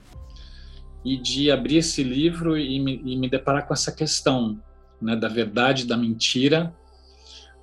e 1.04 1.18
de 1.18 1.50
abrir 1.50 1.78
esse 1.78 2.04
livro 2.04 2.58
e 2.58 2.78
me, 2.80 3.02
e 3.06 3.16
me 3.16 3.30
deparar 3.30 3.66
com 3.66 3.74
essa 3.74 3.92
questão, 3.92 4.62
né? 5.02 5.16
Da 5.16 5.30
verdade, 5.30 5.86
da 5.86 5.96
mentira. 5.96 6.76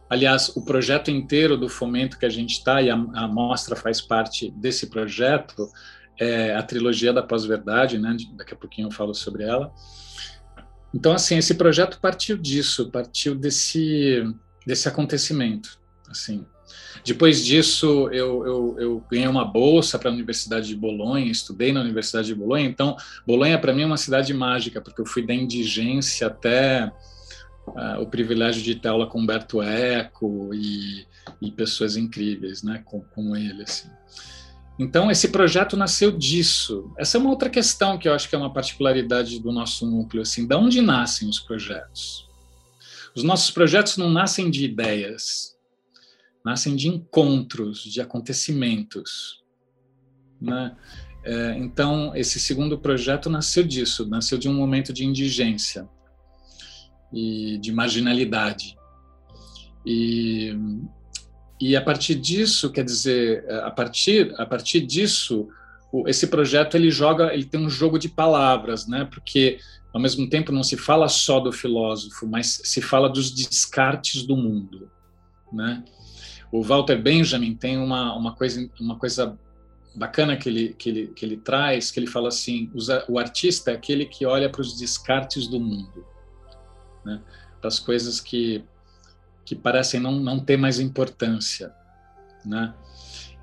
Aliás, 0.09 0.49
o 0.57 0.65
projeto 0.65 1.11
inteiro 1.11 1.57
do 1.57 1.69
fomento 1.69 2.19
que 2.19 2.27
a 2.27 2.31
gente 2.31 2.53
está, 2.53 2.81
e 2.81 2.89
a, 2.89 2.95
a 2.95 3.29
mostra 3.29 3.77
faz 3.77 4.01
parte 4.01 4.51
desse 4.53 4.87
projeto, 4.87 5.69
é 6.19 6.55
a 6.55 6.63
trilogia 6.63 7.13
da 7.13 7.23
pós-verdade, 7.23 7.99
né? 7.99 8.17
Daqui 8.33 8.55
a 8.55 8.57
pouquinho 8.57 8.89
eu 8.89 8.93
falo 8.93 9.15
sobre 9.15 9.45
ela 9.45 9.71
então, 10.93 11.13
assim, 11.13 11.39
esse 11.39 11.55
projeto 11.55 11.99
partiu 12.01 12.37
disso, 12.37 12.91
partiu 12.91 13.35
desse, 13.35 14.25
desse 14.67 14.89
acontecimento, 14.89 15.79
assim. 16.09 16.45
Depois 17.05 17.45
disso, 17.45 18.09
eu, 18.13 18.47
eu, 18.47 18.77
eu 18.79 19.05
ganhei 19.11 19.27
uma 19.27 19.45
bolsa 19.45 19.99
para 19.99 20.11
a 20.11 20.13
Universidade 20.13 20.69
de 20.69 20.77
Bolonha, 20.77 21.31
estudei 21.31 21.73
na 21.73 21.81
Universidade 21.81 22.27
de 22.27 22.35
Bolonha. 22.35 22.67
Então, 22.67 22.97
Bolonha 23.27 23.59
para 23.59 23.73
mim 23.73 23.83
é 23.83 23.87
uma 23.87 23.97
cidade 23.97 24.35
mágica, 24.35 24.81
porque 24.81 25.01
eu 25.01 25.07
fui 25.07 25.27
da 25.27 25.33
indigência 25.33 26.27
até 26.27 26.93
uh, 27.69 28.01
o 28.01 28.07
privilégio 28.07 28.63
de 28.63 28.75
ter 28.75 28.89
aula 28.89 29.07
com 29.07 29.21
Humberto 29.21 29.63
Eco 29.63 30.51
e, 30.53 31.07
e 31.41 31.51
pessoas 31.51 31.97
incríveis, 31.97 32.63
né, 32.63 32.83
como, 32.85 33.05
como 33.15 33.37
ele, 33.37 33.63
assim. 33.63 33.89
Então, 34.81 35.11
esse 35.11 35.29
projeto 35.29 35.77
nasceu 35.77 36.11
disso. 36.11 36.91
Essa 36.97 37.19
é 37.19 37.21
uma 37.21 37.29
outra 37.29 37.51
questão 37.51 37.99
que 37.99 38.09
eu 38.09 38.15
acho 38.15 38.27
que 38.31 38.35
é 38.35 38.39
uma 38.39 38.51
particularidade 38.51 39.39
do 39.39 39.53
nosso 39.53 39.87
núcleo. 39.87 40.23
Assim, 40.23 40.47
da 40.47 40.57
onde 40.57 40.81
nascem 40.81 41.29
os 41.29 41.39
projetos? 41.39 42.27
Os 43.15 43.23
nossos 43.23 43.51
projetos 43.51 43.99
não 43.99 44.09
nascem 44.09 44.51
de 44.51 44.65
ideias, 44.65 45.55
nascem 46.43 46.75
de 46.75 46.89
encontros, 46.89 47.83
de 47.83 48.01
acontecimentos. 48.01 49.45
Né? 50.41 50.75
É, 51.25 51.59
então, 51.59 52.17
esse 52.17 52.41
segundo 52.41 52.79
projeto 52.79 53.29
nasceu 53.29 53.63
disso, 53.63 54.09
nasceu 54.09 54.39
de 54.39 54.49
um 54.49 54.55
momento 54.55 54.95
de 54.95 55.05
indigência 55.05 55.87
e 57.13 57.59
de 57.59 57.71
marginalidade. 57.71 58.79
E 59.85 60.57
e 61.61 61.77
a 61.77 61.83
partir 61.83 62.15
disso, 62.15 62.71
quer 62.73 62.85
dizer, 62.85 63.45
a 63.63 63.71
partir, 63.71 64.35
a 64.39 64.47
partir 64.47 64.81
disso, 64.81 65.49
esse 66.07 66.27
projeto 66.27 66.75
ele 66.75 66.91
joga, 66.91 67.35
ele 67.35 67.45
tem 67.45 67.61
um 67.61 67.69
jogo 67.69 67.99
de 67.99 68.09
palavras, 68.09 68.87
né? 68.87 69.07
Porque 69.11 69.59
ao 69.93 70.01
mesmo 70.01 70.29
tempo 70.31 70.53
não 70.53 70.63
se 70.63 70.77
fala 70.77 71.07
só 71.07 71.39
do 71.39 71.53
filósofo, 71.53 72.27
mas 72.27 72.63
se 72.65 72.81
fala 72.81 73.11
dos 73.11 73.31
descartes 73.31 74.23
do 74.23 74.37
mundo, 74.37 74.91
né? 75.53 75.85
O 76.51 76.63
Walter 76.63 76.97
Benjamin 76.97 77.55
tem 77.55 77.77
uma, 77.77 78.17
uma 78.17 78.35
coisa 78.35 78.69
uma 78.81 78.97
coisa 78.97 79.39
bacana 79.95 80.37
que 80.37 80.49
ele, 80.49 80.75
que 80.75 80.89
ele 80.89 81.07
que 81.09 81.25
ele 81.27 81.37
traz, 81.37 81.91
que 81.91 82.01
ele 82.01 82.07
fala 82.07 82.29
assim, 82.29 82.71
o 83.07 83.19
artista 83.19 83.71
é 83.71 83.75
aquele 83.75 84.07
que 84.07 84.25
olha 84.25 84.49
para 84.49 84.63
os 84.63 84.79
descartes 84.79 85.47
do 85.47 85.61
mundo, 85.61 86.07
né? 87.05 87.21
Para 87.61 87.69
as 87.69 87.79
coisas 87.79 88.19
que 88.19 88.65
que 89.45 89.55
parecem 89.55 90.01
não, 90.01 90.13
não 90.13 90.39
ter 90.39 90.57
mais 90.57 90.79
importância, 90.79 91.75
né? 92.45 92.75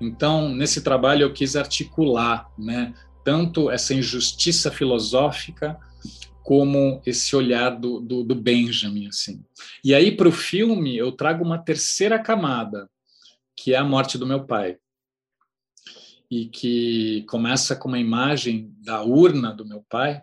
Então, 0.00 0.54
nesse 0.54 0.82
trabalho 0.82 1.22
eu 1.22 1.32
quis 1.32 1.56
articular, 1.56 2.50
né, 2.56 2.94
tanto 3.24 3.70
essa 3.70 3.92
injustiça 3.92 4.70
filosófica 4.70 5.78
como 6.48 7.02
esse 7.04 7.36
olhar 7.36 7.70
do, 7.70 8.00
do, 8.00 8.24
do 8.24 8.34
Benjamin, 8.34 9.08
assim. 9.08 9.44
E 9.84 9.94
aí, 9.94 10.16
para 10.16 10.28
o 10.28 10.32
filme, 10.32 10.96
eu 10.96 11.12
trago 11.12 11.44
uma 11.44 11.58
terceira 11.58 12.18
camada, 12.18 12.88
que 13.54 13.74
é 13.74 13.76
a 13.76 13.84
morte 13.84 14.16
do 14.16 14.26
meu 14.26 14.44
pai. 14.44 14.78
E 16.30 16.46
que 16.46 17.22
começa 17.28 17.76
com 17.76 17.88
uma 17.88 17.98
imagem 17.98 18.72
da 18.80 19.02
urna 19.02 19.52
do 19.52 19.66
meu 19.66 19.84
pai, 19.90 20.22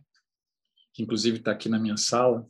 que 0.94 1.04
inclusive 1.04 1.38
está 1.38 1.52
aqui 1.52 1.70
na 1.70 1.78
minha 1.78 1.98
sala, 1.98 2.48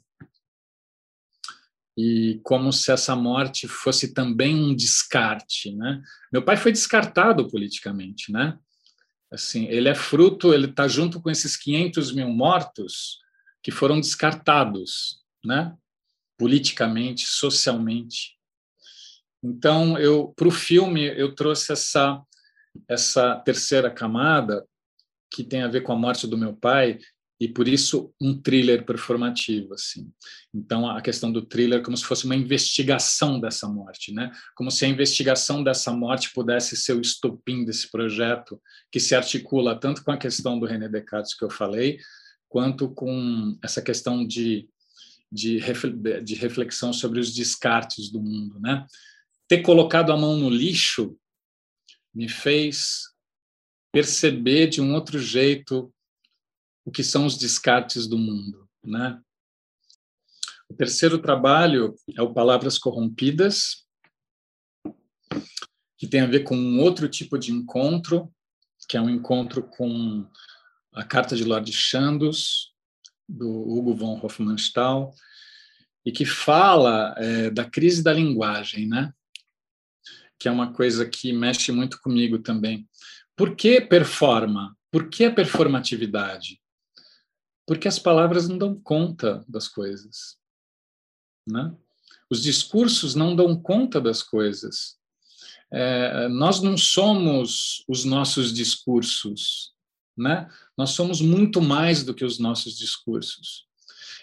e 1.98 2.42
como 2.44 2.74
se 2.74 2.92
essa 2.92 3.16
morte 3.16 3.68
fosse 3.68 4.14
também 4.14 4.56
um 4.56 4.76
descarte, 4.76 5.74
né? 5.74 6.02
Meu 6.32 6.44
pai 6.44 6.58
foi 6.58 6.72
descartado 6.72 7.50
politicamente, 7.50 8.32
né? 8.32 8.58
Assim, 9.32 9.66
ele 9.68 9.88
é 9.88 9.96
fruto, 9.96 10.54
ele 10.54 10.68
está 10.68 10.88
junto 10.88 11.22
com 11.22 11.30
esses 11.30 11.56
500 11.56 12.12
mil 12.14 12.30
mortos 12.30 13.20
que 13.64 13.72
foram 13.72 14.00
descartados, 14.00 15.24
né? 15.44 15.76
Politicamente, 16.38 17.26
socialmente. 17.26 18.38
Então, 19.42 19.98
eu 19.98 20.34
para 20.36 20.48
o 20.48 20.52
filme 20.52 21.06
eu 21.06 21.34
trouxe 21.34 21.72
essa 21.72 22.22
essa 22.90 23.38
terceira 23.38 23.90
camada 23.90 24.68
que 25.32 25.44
tem 25.44 25.64
a 25.64 25.68
ver 25.68 25.82
com 25.82 25.94
a 25.94 25.96
morte 25.96 26.28
do 26.28 26.38
meu 26.38 26.54
pai 26.54 27.00
e 27.40 27.48
por 27.48 27.68
isso 27.68 28.14
um 28.20 28.40
thriller 28.40 28.86
performativo 28.86 29.74
assim. 29.74 30.12
Então 30.54 30.90
a 30.90 31.02
questão 31.02 31.32
do 31.32 31.42
thriller 31.42 31.82
como 31.82 31.98
se 31.98 32.06
fosse 32.06 32.26
uma 32.26 32.36
investigação 32.36 33.40
dessa 33.40 33.68
morte, 33.68 34.14
né? 34.14 34.32
Como 34.56 34.72
se 34.72 34.86
a 34.86 34.88
investigação 34.88 35.64
dessa 35.64 35.92
morte 35.92 36.32
pudesse 36.34 36.78
ser 36.78 36.94
o 36.94 37.02
estopim 37.02 37.66
desse 37.66 37.90
projeto 37.92 38.62
que 38.92 39.00
se 39.00 39.14
articula 39.14 39.78
tanto 39.78 40.04
com 40.04 40.12
a 40.12 40.18
questão 40.18 40.58
do 40.58 40.66
René 40.66 40.88
Descartes 40.88 41.34
que 41.34 41.44
eu 41.44 41.50
falei, 41.50 42.00
quanto 42.48 42.90
com 42.90 43.58
essa 43.62 43.82
questão 43.82 44.26
de 44.26 44.68
de, 45.32 45.60
de 46.24 46.36
reflexão 46.36 46.94
sobre 46.94 47.20
os 47.20 47.34
descartes 47.34 48.10
do 48.10 48.22
mundo, 48.22 48.60
né? 48.60 48.86
Ter 49.48 49.62
colocado 49.62 50.12
a 50.12 50.18
mão 50.18 50.38
no 50.38 50.50
lixo 50.50 51.18
me 52.14 52.30
fez 52.30 53.14
perceber 53.92 54.68
de 54.68 54.82
um 54.82 54.94
outro 54.94 55.20
jeito 55.20 55.94
o 56.86 56.92
que 56.92 57.04
são 57.04 57.26
os 57.26 57.38
descartes 57.38 58.08
do 58.08 58.18
mundo, 58.18 58.70
né? 58.84 59.20
O 60.70 60.74
terceiro 60.74 61.20
trabalho 61.20 61.96
é 62.16 62.22
o 62.22 62.34
Palavras 62.34 62.78
Corrompidas, 62.78 63.86
que 65.98 66.08
tem 66.08 66.22
a 66.22 66.28
ver 66.28 66.44
com 66.44 66.56
um 66.56 66.80
outro 66.80 67.10
tipo 67.10 67.38
de 67.38 67.52
encontro, 67.52 68.32
que 68.88 68.98
é 68.98 69.02
um 69.02 69.10
encontro 69.10 69.64
com 69.64 70.30
a 70.94 71.04
Carta 71.04 71.36
de 71.36 71.44
Lord 71.44 71.72
Chandos, 71.72 72.74
do 73.28 73.50
Hugo 73.50 73.96
von 73.96 74.20
Hofmannsthal, 74.24 75.14
e 76.06 76.12
que 76.12 76.26
fala 76.26 77.16
é, 77.18 77.50
da 77.50 77.68
crise 77.68 78.04
da 78.04 78.14
linguagem, 78.14 78.88
né? 78.88 79.12
Que 80.38 80.48
é 80.48 80.52
uma 80.52 80.72
coisa 80.72 81.08
que 81.10 81.34
mexe 81.34 81.72
muito 81.72 82.00
comigo 82.00 82.38
também. 82.40 82.88
Por 83.36 83.56
que 83.56 83.82
performa? 83.82 84.78
Por 84.92 85.10
que 85.10 85.26
a 85.26 85.34
performatividade? 85.34 86.62
Porque 87.66 87.88
as 87.88 87.98
palavras 87.98 88.48
não 88.48 88.58
dão 88.58 88.76
conta 88.76 89.44
das 89.48 89.68
coisas, 89.68 90.38
né? 91.48 91.74
Os 92.30 92.42
discursos 92.42 93.16
não 93.16 93.36
dão 93.36 93.56
conta 93.56 94.02
das 94.02 94.24
coisas. 94.24 94.98
É, 95.72 96.28
nós 96.28 96.62
não 96.62 96.78
somos 96.78 97.84
os 97.88 98.04
nossos 98.04 98.54
discursos, 98.54 99.74
né? 100.18 100.50
Nós 100.78 100.92
somos 100.92 101.22
muito 101.22 101.62
mais 101.62 102.04
do 102.04 102.14
que 102.14 102.26
os 102.26 102.40
nossos 102.40 102.78
discursos. 102.78 103.66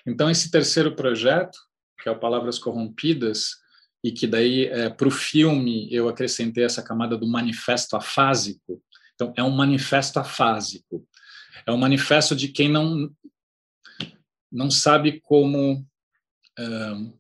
Então 0.07 0.31
esse 0.31 0.51
terceiro 0.51 0.97
projeto, 0.97 1.59
que 2.03 2.09
é 2.09 2.13
o 2.13 2.19
Palavras 2.19 2.59
Corrompidas, 2.59 3.63
e 4.05 4.11
que 4.11 4.27
daí 4.27 4.67
é, 4.67 4.91
para 4.91 5.07
o 5.07 5.13
filme 5.13 5.89
eu 5.93 6.09
acrescentei 6.09 6.65
essa 6.65 6.83
camada 6.83 7.17
do 7.17 7.27
manifesto 7.27 7.97
afásico. 7.97 8.83
Então 9.15 9.33
é 9.37 9.43
um 9.43 9.51
manifesto 9.51 10.19
afásico. 10.19 11.07
É 11.65 11.71
um 11.71 11.77
manifesto 11.77 12.35
de 12.35 12.49
quem 12.49 12.69
não 12.69 13.11
não 14.51 14.71
sabe 14.71 15.21
como 15.21 15.87
uh, 16.59 17.19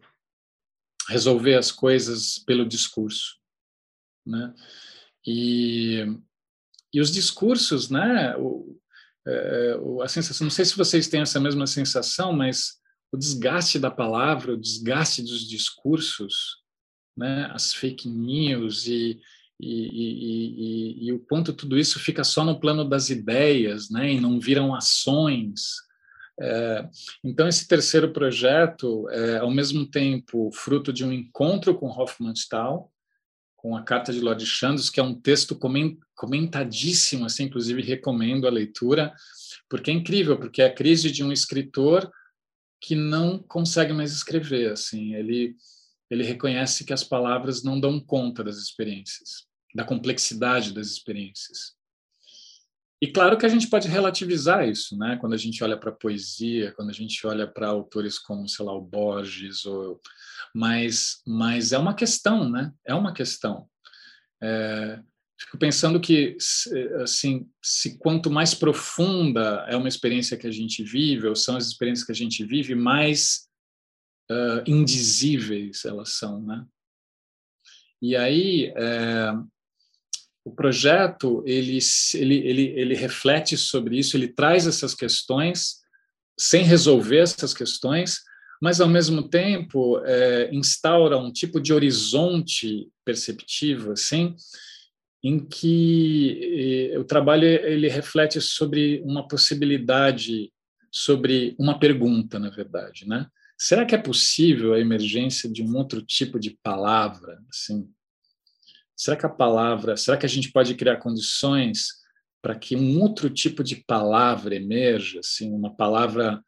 resolver 1.09 1.55
as 1.55 1.73
coisas 1.73 2.39
pelo 2.39 2.69
discurso, 2.69 3.39
né? 4.27 4.55
E, 5.27 6.05
e 6.93 7.01
os 7.01 7.11
discursos, 7.11 7.89
né? 7.89 8.37
O, 8.37 8.79
a 10.03 10.09
sensação, 10.09 10.45
não 10.47 10.51
sei 10.51 10.65
se 10.65 10.77
vocês 10.77 11.07
têm 11.07 11.21
essa 11.21 11.39
mesma 11.39 11.67
sensação, 11.67 12.33
mas 12.33 12.81
o 13.13 13.17
desgaste 13.17 13.79
da 13.79 13.91
palavra, 13.91 14.53
o 14.53 14.61
desgaste 14.61 15.23
dos 15.23 15.49
discursos, 15.49 16.63
né? 17.17 17.49
As 17.53 17.73
fake 17.73 18.09
news 18.09 18.87
e 18.87 19.21
e, 19.63 19.69
e, 19.69 21.05
e, 21.05 21.07
e, 21.07 21.13
o 21.13 21.21
quanto 21.21 21.53
tudo 21.53 21.79
isso 21.79 22.01
fica 22.01 22.25
só 22.25 22.43
no 22.43 22.59
plano 22.59 22.85
das 22.85 23.11
ideias, 23.11 23.89
né, 23.91 24.15
e 24.15 24.21
não 24.21 24.41
viram 24.41 24.75
ações, 24.75 25.77
é, 26.41 26.89
então, 27.23 27.47
esse 27.47 27.69
terceiro 27.69 28.13
projeto 28.13 29.09
é, 29.11 29.39
ao 29.39 29.51
mesmo 29.51 29.87
tempo, 29.87 30.51
fruto 30.53 30.93
de 30.93 31.05
um 31.05 31.13
encontro 31.13 31.75
com 31.75 31.89
Hofmannsthal, 31.89 32.91
com 33.57 33.77
a 33.77 33.83
Carta 33.83 34.13
de 34.13 34.21
Lord 34.21 34.45
Chandos, 34.45 34.91
que 34.91 34.99
é 34.99 35.03
um 35.03 35.15
texto 35.15 35.57
comentadíssimo, 36.17 37.27
assim, 37.27 37.45
inclusive 37.45 37.81
recomendo 37.81 38.47
a 38.47 38.51
leitura, 38.51 39.15
porque 39.69 39.91
é 39.91 39.95
incrível, 39.95 40.37
porque 40.37 40.63
é 40.63 40.67
a 40.67 40.75
crise 40.75 41.13
de 41.13 41.23
um 41.23 41.31
escritor 41.31 42.11
que 42.81 42.97
não 42.97 43.39
consegue 43.39 43.93
mais 43.93 44.13
escrever, 44.13 44.73
assim, 44.73 45.15
ele 45.15 45.55
ele 46.11 46.25
reconhece 46.25 46.85
que 46.85 46.93
as 46.93 47.03
palavras 47.03 47.63
não 47.63 47.81
dão 47.81 47.99
conta 47.99 48.45
das 48.45 48.59
experiências, 48.59 49.47
da 49.75 49.83
complexidade 49.83 50.75
das 50.75 50.89
experiências. 50.89 51.75
E 53.03 53.09
claro 53.09 53.37
que 53.37 53.45
a 53.45 53.49
gente 53.49 53.69
pode 53.69 53.89
relativizar 53.89 54.69
isso, 54.69 54.97
né? 54.97 55.17
Quando 55.21 55.33
a 55.33 55.37
gente 55.37 55.65
olha 55.65 55.77
para 55.77 55.91
poesia, 55.91 56.71
quando 56.77 56.91
a 56.91 56.93
gente 56.93 57.27
olha 57.27 57.49
para 57.49 57.67
autores 57.67 58.17
como, 58.17 58.49
sei 58.49 58.65
lá, 58.65 58.73
o 58.73 58.81
Borges, 58.81 59.65
ou... 59.65 60.01
mas, 60.55 61.21
mas 61.27 61.73
é 61.73 61.79
uma 61.79 61.95
questão, 61.95 62.49
né? 62.49 62.73
É 62.87 62.95
uma 62.95 63.13
questão. 63.13 63.69
É... 64.41 65.03
Fico 65.37 65.59
pensando 65.59 66.01
que, 66.01 66.37
assim, 67.03 67.51
se 67.61 67.99
quanto 67.99 68.31
mais 68.31 68.55
profunda 68.55 69.67
é 69.69 69.77
uma 69.77 69.89
experiência 69.89 70.37
que 70.37 70.47
a 70.47 70.53
gente 70.53 70.85
vive, 70.85 71.27
ou 71.27 71.35
são 71.35 71.57
as 71.57 71.67
experiências 71.67 72.07
que 72.07 72.13
a 72.13 72.15
gente 72.15 72.45
vive, 72.45 72.77
mais 72.77 73.49
uh, 74.31 74.63
indizíveis 74.65 75.85
elas 75.85 76.11
são, 76.11 76.41
né? 76.41 76.65
E 78.01 78.15
aí, 78.15 78.73
é, 78.77 79.33
o 80.45 80.51
projeto 80.51 81.43
ele, 81.47 81.79
ele, 82.15 82.35
ele, 82.37 82.63
ele 82.77 82.95
reflete 82.95 83.57
sobre 83.57 83.99
isso, 83.99 84.17
ele 84.17 84.29
traz 84.29 84.67
essas 84.67 84.95
questões 84.95 85.83
sem 86.39 86.65
resolver 86.65 87.19
essas 87.19 87.55
questões, 87.55 88.21
mas 88.61 88.81
ao 88.81 88.89
mesmo 88.89 89.29
tempo 89.29 89.99
é, 90.05 90.51
instaura 90.53 91.19
um 91.19 91.33
tipo 91.33 91.61
de 91.61 91.73
horizonte 91.73 92.89
perceptivo, 93.05 93.93
assim, 93.93 94.35
em 95.23 95.39
que 95.39 96.93
o 96.99 97.05
trabalho 97.05 97.45
ele 97.45 97.89
reflete 97.89 98.41
sobre 98.41 99.01
uma 99.05 99.29
possibilidade, 99.29 100.53
sobre 100.91 101.55
uma 101.59 101.79
pergunta, 101.79 102.39
na 102.41 102.51
verdade, 102.51 103.07
né? 103.07 103.27
Será 103.57 103.87
que 103.87 103.95
é 103.95 103.99
possível 103.99 104.75
a 104.75 104.81
emergência 104.81 105.49
de 105.49 105.63
um 105.63 105.77
outro 105.77 106.03
tipo 106.03 106.41
de 106.41 106.59
palavra, 106.65 107.39
assim, 107.49 107.89
Será 109.03 109.17
que 109.17 109.27
a 109.27 109.29
palavra, 109.29 109.97
será 109.97 110.17
que 110.17 110.25
a 110.25 110.29
gente 110.29 110.53
pode 110.53 110.77
criar 110.77 110.99
condições 110.99 111.89
para 112.41 112.55
que 112.55 112.77
um 112.77 113.01
outro 113.01 113.29
tipo 113.29 113.65
de 113.65 113.75
palavra 113.85 114.55
emerja, 114.55 115.19
assim, 115.19 115.53
uma 115.53 115.75
palavra 115.75 116.41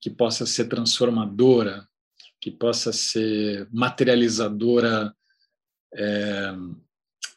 que 0.00 0.08
possa 0.08 0.46
ser 0.46 0.68
transformadora, 0.68 1.84
que 2.40 2.52
possa 2.52 2.92
ser 2.92 3.68
materializadora 3.72 5.12
é, 5.92 6.52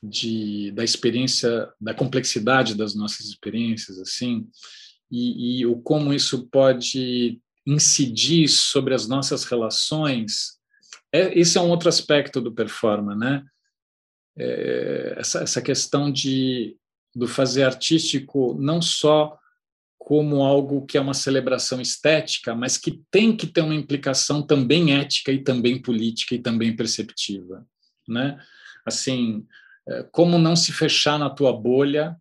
de, 0.04 0.70
da 0.74 0.84
experiência, 0.84 1.68
da 1.82 1.96
complexidade 1.96 2.76
das 2.76 2.94
nossas 2.94 3.26
experiências, 3.26 3.98
assim, 3.98 4.48
e, 5.10 5.62
e 5.62 5.66
o 5.66 5.82
como 5.82 6.14
isso 6.14 6.48
pode 6.50 7.42
incidir 7.66 8.48
sobre 8.48 8.94
as 8.94 9.08
nossas 9.08 9.44
relações. 9.44 10.60
É, 11.12 11.36
esse 11.40 11.58
é 11.58 11.62
um 11.62 11.70
outro 11.72 11.90
aspecto 11.90 12.40
do 12.40 12.54
performance, 12.54 13.18
né? 13.18 13.44
É, 14.38 15.16
essa, 15.18 15.44
essa 15.44 15.62
questão 15.62 16.12
de 16.12 16.78
do 17.14 17.28
fazer 17.28 17.64
artístico 17.64 18.56
não 18.58 18.82
só 18.82 19.38
como 19.98 20.44
algo 20.44 20.86
que 20.86 20.98
é 20.98 21.02
uma 21.02 21.14
celebração 21.14 21.80
estética, 21.80 22.56
mas 22.56 22.78
que 22.78 23.04
tem 23.12 23.36
que 23.36 23.46
ter 23.46 23.62
uma 23.62 23.76
implicação 23.76 24.42
também 24.42 24.96
ética 25.00 25.32
e 25.32 25.44
também 25.44 25.80
política 25.80 26.34
e 26.34 26.40
também 26.40 26.76
perceptiva, 26.76 27.66
né? 28.08 28.40
Assim, 28.86 29.46
é, 29.88 30.04
como 30.12 30.40
não 30.40 30.56
se 30.56 30.74
fechar 30.74 31.20
na 31.20 31.30
tua 31.30 31.54
bolha 31.54 32.18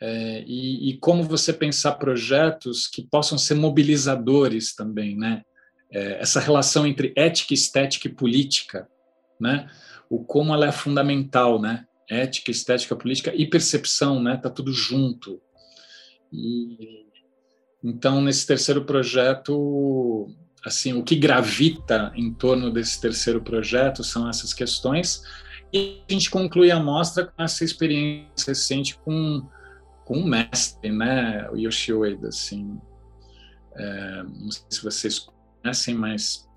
é, 0.00 0.44
e, 0.46 0.90
e, 0.90 0.98
como 0.98 1.24
você 1.24 1.52
pensar 1.52 1.92
projetos 1.92 2.86
que 2.86 3.02
possam 3.02 3.38
ser 3.38 3.54
mobilizadores 3.54 4.74
também, 4.74 5.16
né? 5.16 5.42
É, 5.90 6.20
essa 6.20 6.38
relação 6.38 6.86
entre 6.86 7.12
ética, 7.16 7.54
estética 7.54 8.06
e 8.06 8.14
política, 8.14 8.88
né? 9.40 9.68
O 10.14 10.24
como 10.24 10.54
ela 10.54 10.66
é 10.66 10.72
fundamental, 10.72 11.60
né? 11.60 11.86
Ética, 12.08 12.50
estética, 12.50 12.94
política 12.94 13.34
e 13.34 13.46
percepção, 13.46 14.22
né? 14.22 14.36
Tá 14.36 14.48
tudo 14.48 14.72
junto. 14.72 15.40
E 16.32 17.04
então 17.82 18.20
nesse 18.22 18.46
terceiro 18.46 18.84
projeto, 18.84 20.26
assim, 20.64 20.92
o 20.94 21.02
que 21.02 21.16
gravita 21.16 22.12
em 22.14 22.32
torno 22.32 22.72
desse 22.72 23.00
terceiro 23.00 23.42
projeto 23.42 24.02
são 24.04 24.28
essas 24.28 24.54
questões 24.54 25.22
e 25.72 26.02
a 26.08 26.12
gente 26.12 26.30
conclui 26.30 26.70
a 26.70 26.78
mostra 26.78 27.26
com 27.26 27.42
essa 27.42 27.64
experiência 27.64 28.46
recente 28.46 28.96
com, 28.98 29.46
com 30.04 30.18
um 30.18 30.24
mestre, 30.24 30.92
né, 30.92 31.50
o 31.50 31.56
Yoshi 31.56 31.92
Ueda, 31.92 32.28
assim. 32.28 32.80
É, 33.74 34.22
não 34.22 34.50
sei 34.52 34.64
se 34.70 34.82
vocês 34.84 35.26
conhecem, 35.62 35.96
mas 35.96 36.48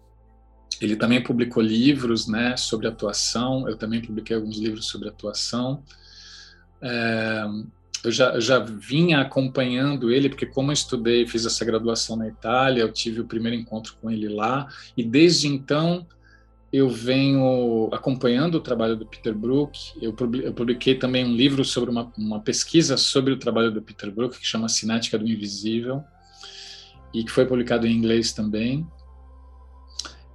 ele 0.82 0.95
também 0.95 1.23
publicou 1.23 1.62
livros, 1.62 2.27
né, 2.27 2.56
sobre 2.56 2.88
atuação. 2.88 3.67
Eu 3.67 3.77
também 3.77 4.01
publiquei 4.01 4.36
alguns 4.36 4.58
livros 4.58 4.88
sobre 4.88 5.10
atuação. 5.10 5.84
É, 6.82 7.45
eu 8.03 8.12
já, 8.12 8.39
já 8.39 8.60
vinha 8.60 9.19
acompanhando 9.19 10.12
ele, 10.12 10.30
porque 10.30 10.45
como 10.45 10.69
eu 10.69 10.73
estudei, 10.73 11.27
fiz 11.27 11.45
essa 11.45 11.65
graduação 11.65 12.15
na 12.15 12.27
Itália, 12.27 12.82
eu 12.82 12.91
tive 12.91 13.21
o 13.21 13.25
primeiro 13.25 13.58
encontro 13.58 13.95
com 13.99 14.10
ele 14.12 14.30
lá, 14.30 14.67
e 14.95 15.03
desde 15.03 15.47
então 15.47 16.06
eu 16.71 16.89
venho 16.89 17.89
acompanhando 17.93 18.56
o 18.56 18.62
trabalho 18.62 18.95
do 18.95 19.06
Peter 19.06 19.34
Brook. 19.34 19.93
Eu 20.01 20.13
publiquei 20.13 20.95
também 20.95 21.25
um 21.25 21.34
livro 21.34 21.63
sobre 21.63 21.89
uma, 21.89 22.12
uma 22.17 22.41
pesquisa 22.41 22.97
sobre 22.97 23.34
o 23.34 23.38
trabalho 23.38 23.71
do 23.71 23.82
Peter 23.82 24.12
Brook, 24.12 24.38
que 24.38 24.45
chama 24.45 24.67
Cinética 24.67 25.17
do 25.17 25.27
Invisível, 25.27 26.03
e 27.13 27.23
que 27.23 27.32
foi 27.32 27.45
publicado 27.45 27.88
em 27.88 27.95
inglês 27.95 28.34
também. 28.34 28.86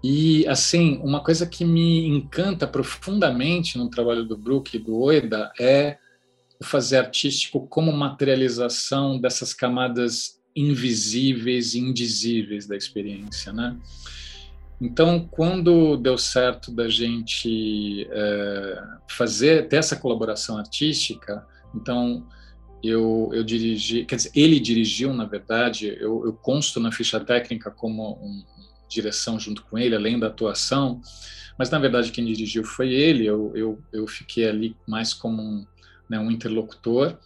E, 0.03 0.47
assim, 0.49 1.01
uma 1.03 1.23
coisa 1.23 1.47
que 1.47 1.65
me 1.65 2.07
encanta 2.09 2.67
profundamente 2.67 3.79
no 3.79 3.89
trabalho 3.89 4.25
do 4.25 4.37
Brook 4.37 4.77
e 4.77 4.81
do 4.81 4.97
Oeda 4.97 5.53
é 5.61 5.97
o 6.61 6.65
fazer 6.65 6.97
artístico 6.97 7.67
como 7.69 7.93
materialização 7.93 9.21
dessas 9.21 9.55
camadas 9.55 10.41
invisíveis 10.55 11.75
e 11.75 11.79
indizíveis 11.79 12.67
da 12.67 12.77
experiência, 12.77 13.53
né? 13.53 13.77
Então, 14.81 15.29
quando 15.31 15.97
deu 15.97 16.19
certo 16.19 16.73
da 16.73 16.89
gente 16.89 18.05
é, 18.11 18.83
fazer, 19.09 19.69
ter 19.69 19.77
essa 19.77 19.95
colaboração 19.95 20.59
artística, 20.59 21.47
então 21.73 22.27
eu, 22.83 23.31
eu 23.33 23.45
dirigi, 23.45 24.05
quer 24.05 24.17
dizer, 24.17 24.33
ele 24.35 24.59
dirigiu, 24.59 25.15
na 25.15 25.25
verdade, 25.25 25.87
eu, 26.01 26.27
eu 26.27 26.33
consto 26.33 26.81
na 26.81 26.91
ficha 26.91 27.21
técnica 27.21 27.71
como 27.71 28.15
um, 28.15 28.43
direção 28.93 29.39
junto 29.39 29.63
com 29.65 29.79
ele, 29.79 29.95
além 29.95 30.19
da 30.19 30.27
atuação, 30.29 31.01
mas 31.59 31.71
na 31.71 31.79
verdade 31.79 32.13
quem 32.13 32.25
dirigiu 32.25 32.65
foi 32.65 32.93
ele, 32.93 33.27
eu, 33.27 33.53
eu, 33.55 33.79
eu 33.93 34.07
fiquei 34.07 34.49
ali 34.49 34.77
mais 34.87 35.13
como 35.13 35.43
um, 35.43 35.67
né, 36.09 36.19
um 36.19 36.31
interlocutor, 36.31 37.17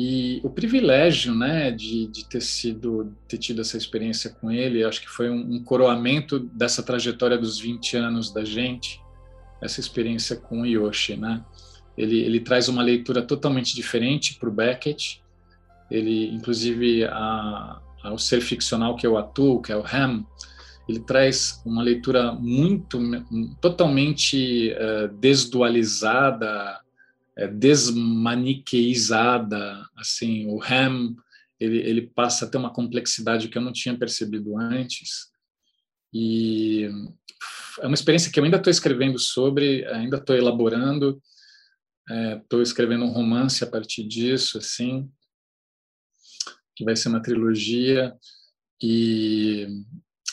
e 0.00 0.40
o 0.44 0.50
privilégio, 0.50 1.34
né, 1.34 1.72
de, 1.72 2.06
de 2.06 2.24
ter 2.24 2.40
sido, 2.40 3.12
ter 3.26 3.36
tido 3.36 3.60
essa 3.60 3.76
experiência 3.76 4.30
com 4.30 4.48
ele, 4.48 4.84
acho 4.84 5.00
que 5.00 5.08
foi 5.08 5.28
um, 5.28 5.54
um 5.54 5.64
coroamento 5.64 6.38
dessa 6.38 6.84
trajetória 6.84 7.36
dos 7.36 7.58
20 7.58 7.96
anos 7.96 8.32
da 8.32 8.44
gente, 8.44 9.00
essa 9.60 9.80
experiência 9.80 10.36
com 10.36 10.60
o 10.60 10.66
Yoshi, 10.66 11.16
né? 11.16 11.44
Ele, 11.96 12.20
ele 12.20 12.38
traz 12.38 12.68
uma 12.68 12.80
leitura 12.80 13.22
totalmente 13.22 13.74
diferente 13.74 14.38
para 14.38 14.48
o 14.48 14.52
Beckett. 14.52 15.20
Ele, 15.90 16.32
inclusive, 16.32 17.02
a, 17.06 17.80
a, 18.02 18.12
o 18.12 18.18
ser 18.18 18.40
ficcional 18.40 18.96
que 18.96 19.06
eu 19.06 19.16
atuo, 19.16 19.62
que 19.62 19.70
é 19.72 19.76
o 19.76 19.84
Ham, 19.84 20.26
ele 20.88 21.00
traz 21.00 21.60
uma 21.66 21.82
leitura 21.82 22.32
muito, 22.32 22.98
totalmente 23.60 24.72
uh, 24.72 25.08
desdualizada, 25.18 26.80
é, 27.36 27.46
desmaniqueizada, 27.46 29.86
assim, 29.96 30.46
o 30.48 30.62
Ham 30.62 31.14
ele, 31.60 31.78
ele 31.78 32.02
passa 32.02 32.44
a 32.44 32.48
ter 32.48 32.56
uma 32.56 32.72
complexidade 32.72 33.48
que 33.48 33.58
eu 33.58 33.62
não 33.62 33.72
tinha 33.72 33.96
percebido 33.96 34.56
antes. 34.56 35.28
E 36.12 36.88
é 37.80 37.86
uma 37.86 37.94
experiência 37.94 38.30
que 38.30 38.38
eu 38.38 38.44
ainda 38.44 38.56
estou 38.56 38.70
escrevendo 38.70 39.18
sobre, 39.18 39.84
ainda 39.86 40.16
estou 40.16 40.36
elaborando, 40.36 41.20
estou 42.42 42.60
é, 42.60 42.62
escrevendo 42.62 43.04
um 43.04 43.12
romance 43.12 43.62
a 43.62 43.66
partir 43.66 44.04
disso, 44.04 44.58
assim, 44.58 45.10
que 46.78 46.84
vai 46.84 46.94
ser 46.94 47.08
uma 47.08 47.20
trilogia 47.20 48.14
e 48.80 49.66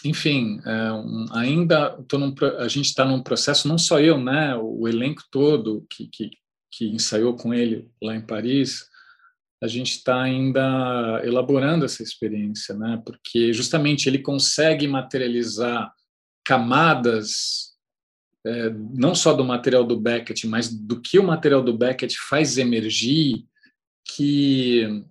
enfim, 0.05 0.61
é, 0.63 0.91
um, 0.91 1.25
ainda 1.31 1.89
tô 2.07 2.19
num, 2.19 2.35
a 2.59 2.67
gente 2.67 2.85
está 2.85 3.03
num 3.03 3.23
processo, 3.23 3.67
não 3.67 3.79
só 3.79 3.99
eu, 3.99 4.19
né, 4.19 4.55
o 4.55 4.87
elenco 4.87 5.23
todo 5.31 5.83
que, 5.89 6.07
que, 6.07 6.29
que 6.71 6.85
ensaiou 6.89 7.35
com 7.35 7.51
ele 7.51 7.89
lá 7.99 8.15
em 8.15 8.21
Paris, 8.21 8.85
a 9.63 9.67
gente 9.67 9.93
está 9.93 10.21
ainda 10.21 11.21
elaborando 11.23 11.85
essa 11.85 12.03
experiência, 12.03 12.75
né? 12.75 13.01
Porque 13.03 13.51
justamente 13.51 14.07
ele 14.07 14.19
consegue 14.19 14.87
materializar 14.87 15.91
camadas 16.43 17.73
é, 18.45 18.69
não 18.69 19.15
só 19.15 19.33
do 19.33 19.43
material 19.43 19.83
do 19.83 19.99
Beckett, 19.99 20.45
mas 20.45 20.71
do 20.71 21.01
que 21.01 21.17
o 21.17 21.23
material 21.23 21.63
do 21.63 21.75
Beckett 21.75 22.15
faz 22.29 22.59
emergir, 22.59 23.43
que 24.13 25.03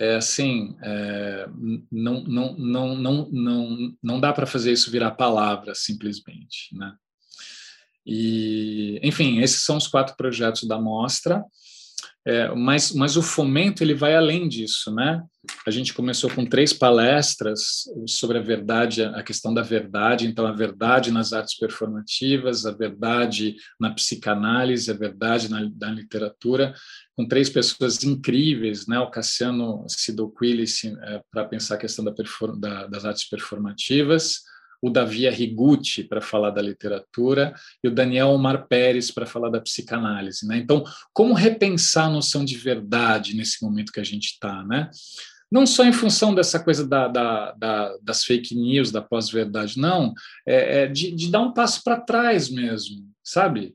é 0.00 0.16
assim, 0.16 0.76
é, 0.82 1.48
não, 1.90 2.22
não, 2.24 2.56
não, 2.56 2.96
não, 2.96 3.28
não, 3.30 3.96
não 4.02 4.20
dá 4.20 4.32
para 4.32 4.46
fazer 4.46 4.72
isso 4.72 4.90
virar 4.90 5.12
palavra 5.12 5.74
simplesmente, 5.74 6.74
né? 6.74 6.94
E, 8.04 9.00
enfim, 9.02 9.40
esses 9.40 9.62
são 9.62 9.76
os 9.76 9.88
quatro 9.88 10.16
projetos 10.16 10.68
da 10.68 10.80
mostra. 10.80 11.44
É, 12.26 12.52
mas, 12.56 12.90
mas 12.90 13.16
o 13.16 13.22
fomento 13.22 13.84
ele 13.84 13.94
vai 13.94 14.16
além 14.16 14.48
disso, 14.48 14.92
né? 14.92 15.22
A 15.64 15.70
gente 15.70 15.94
começou 15.94 16.28
com 16.28 16.44
três 16.44 16.72
palestras 16.72 17.84
sobre 18.08 18.36
a 18.36 18.42
verdade, 18.42 19.04
a 19.04 19.22
questão 19.22 19.54
da 19.54 19.62
verdade. 19.62 20.26
Então, 20.26 20.44
a 20.44 20.50
verdade 20.50 21.12
nas 21.12 21.32
artes 21.32 21.56
performativas, 21.56 22.66
a 22.66 22.72
verdade 22.72 23.54
na 23.78 23.94
psicanálise, 23.94 24.90
a 24.90 24.94
verdade 24.94 25.48
na, 25.48 25.70
na 25.78 25.90
literatura, 25.92 26.74
com 27.14 27.28
três 27.28 27.48
pessoas 27.48 28.02
incríveis, 28.02 28.88
né? 28.88 28.98
O 28.98 29.08
Cassiano 29.10 29.84
Sidoquilis 29.88 30.82
é, 30.84 31.22
para 31.30 31.44
pensar 31.44 31.76
a 31.76 31.78
questão 31.78 32.04
da, 32.04 32.12
da, 32.58 32.86
das 32.88 33.04
artes 33.04 33.28
performativas, 33.28 34.40
o 34.82 34.90
Davi 34.90 35.26
Arrigucci 35.26 36.04
para 36.04 36.20
falar 36.20 36.50
da 36.50 36.62
literatura 36.62 37.54
e 37.82 37.88
o 37.88 37.90
Daniel 37.90 38.28
Omar 38.28 38.66
Pérez 38.68 39.10
para 39.10 39.26
falar 39.26 39.50
da 39.50 39.60
psicanálise. 39.60 40.46
Né? 40.46 40.58
Então, 40.58 40.84
como 41.12 41.34
repensar 41.34 42.06
a 42.06 42.10
noção 42.10 42.44
de 42.44 42.56
verdade 42.56 43.36
nesse 43.36 43.62
momento 43.64 43.92
que 43.92 44.00
a 44.00 44.04
gente 44.04 44.26
está? 44.26 44.64
Né? 44.64 44.90
Não 45.50 45.66
só 45.66 45.84
em 45.84 45.92
função 45.92 46.34
dessa 46.34 46.58
coisa 46.58 46.86
da, 46.86 47.08
da, 47.08 47.52
da, 47.52 47.96
das 48.02 48.24
fake 48.24 48.54
news, 48.54 48.90
da 48.90 49.00
pós-verdade, 49.00 49.78
não, 49.78 50.12
é, 50.46 50.82
é 50.82 50.86
de, 50.86 51.12
de 51.12 51.30
dar 51.30 51.40
um 51.40 51.52
passo 51.52 51.82
para 51.84 52.00
trás 52.00 52.50
mesmo, 52.50 53.08
sabe? 53.22 53.74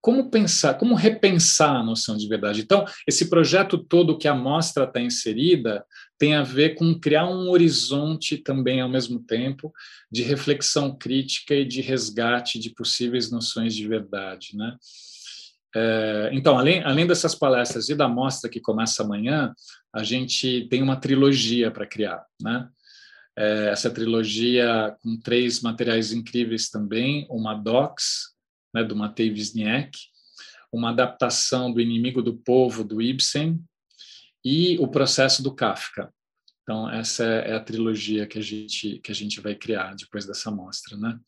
Como 0.00 0.30
pensar, 0.30 0.74
como 0.74 0.94
repensar 0.94 1.76
a 1.76 1.82
noção 1.82 2.16
de 2.16 2.28
verdade. 2.28 2.60
Então, 2.60 2.84
esse 3.06 3.28
projeto 3.28 3.76
todo 3.76 4.16
que 4.16 4.28
a 4.28 4.34
mostra 4.34 4.84
está 4.84 5.00
inserida 5.00 5.84
tem 6.18 6.34
a 6.34 6.42
ver 6.42 6.74
com 6.74 6.98
criar 6.98 7.28
um 7.28 7.50
horizonte 7.50 8.36
também 8.36 8.80
ao 8.80 8.88
mesmo 8.88 9.20
tempo 9.20 9.72
de 10.10 10.22
reflexão 10.22 10.96
crítica 10.96 11.54
e 11.54 11.64
de 11.64 11.80
resgate 11.80 12.58
de 12.58 12.70
possíveis 12.70 13.30
noções 13.30 13.74
de 13.74 13.86
verdade, 13.86 14.56
né? 14.56 14.76
É, 15.74 16.30
então, 16.32 16.58
além, 16.58 16.82
além 16.82 17.06
dessas 17.06 17.34
palestras 17.34 17.88
e 17.88 17.94
da 17.94 18.08
mostra 18.08 18.48
que 18.48 18.60
começa 18.60 19.02
amanhã, 19.02 19.52
a 19.92 20.02
gente 20.02 20.66
tem 20.70 20.82
uma 20.82 20.96
trilogia 20.96 21.70
para 21.70 21.86
criar, 21.86 22.24
né? 22.40 22.68
É, 23.36 23.68
essa 23.68 23.88
trilogia 23.88 24.96
com 25.00 25.16
três 25.20 25.60
materiais 25.60 26.12
incríveis 26.12 26.68
também, 26.70 27.26
uma 27.30 27.54
docs, 27.54 28.34
né, 28.74 28.84
do 28.84 28.96
Matei 28.96 29.30
Wisniewski, 29.30 30.08
uma 30.72 30.90
adaptação 30.90 31.72
do 31.72 31.80
Inimigo 31.80 32.22
do 32.22 32.36
Povo, 32.36 32.84
do 32.84 33.00
Ibsen, 33.00 33.58
e 34.44 34.78
o 34.78 34.88
processo 34.88 35.42
do 35.42 35.54
Kafka. 35.54 36.12
Então, 36.62 36.88
essa 36.90 37.24
é 37.24 37.54
a 37.54 37.60
trilogia 37.60 38.26
que 38.26 38.38
a 38.38 38.42
gente, 38.42 38.98
que 38.98 39.10
a 39.10 39.14
gente 39.14 39.40
vai 39.40 39.54
criar 39.54 39.94
depois 39.94 40.26
dessa 40.26 40.50
mostra. 40.50 40.96
Né? 40.96 41.18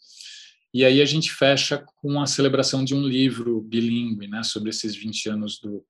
E 0.73 0.85
aí 0.85 1.01
a 1.01 1.05
gente 1.05 1.33
fecha 1.33 1.83
com 1.97 2.21
a 2.21 2.27
celebração 2.27 2.85
de 2.85 2.95
um 2.95 3.03
livro 3.03 3.61
bilíngue 3.63 4.29
né, 4.29 4.43
sobre 4.43 4.69
esses 4.69 4.95
20 4.95 5.31
anos 5.31 5.59
do, 5.59 5.85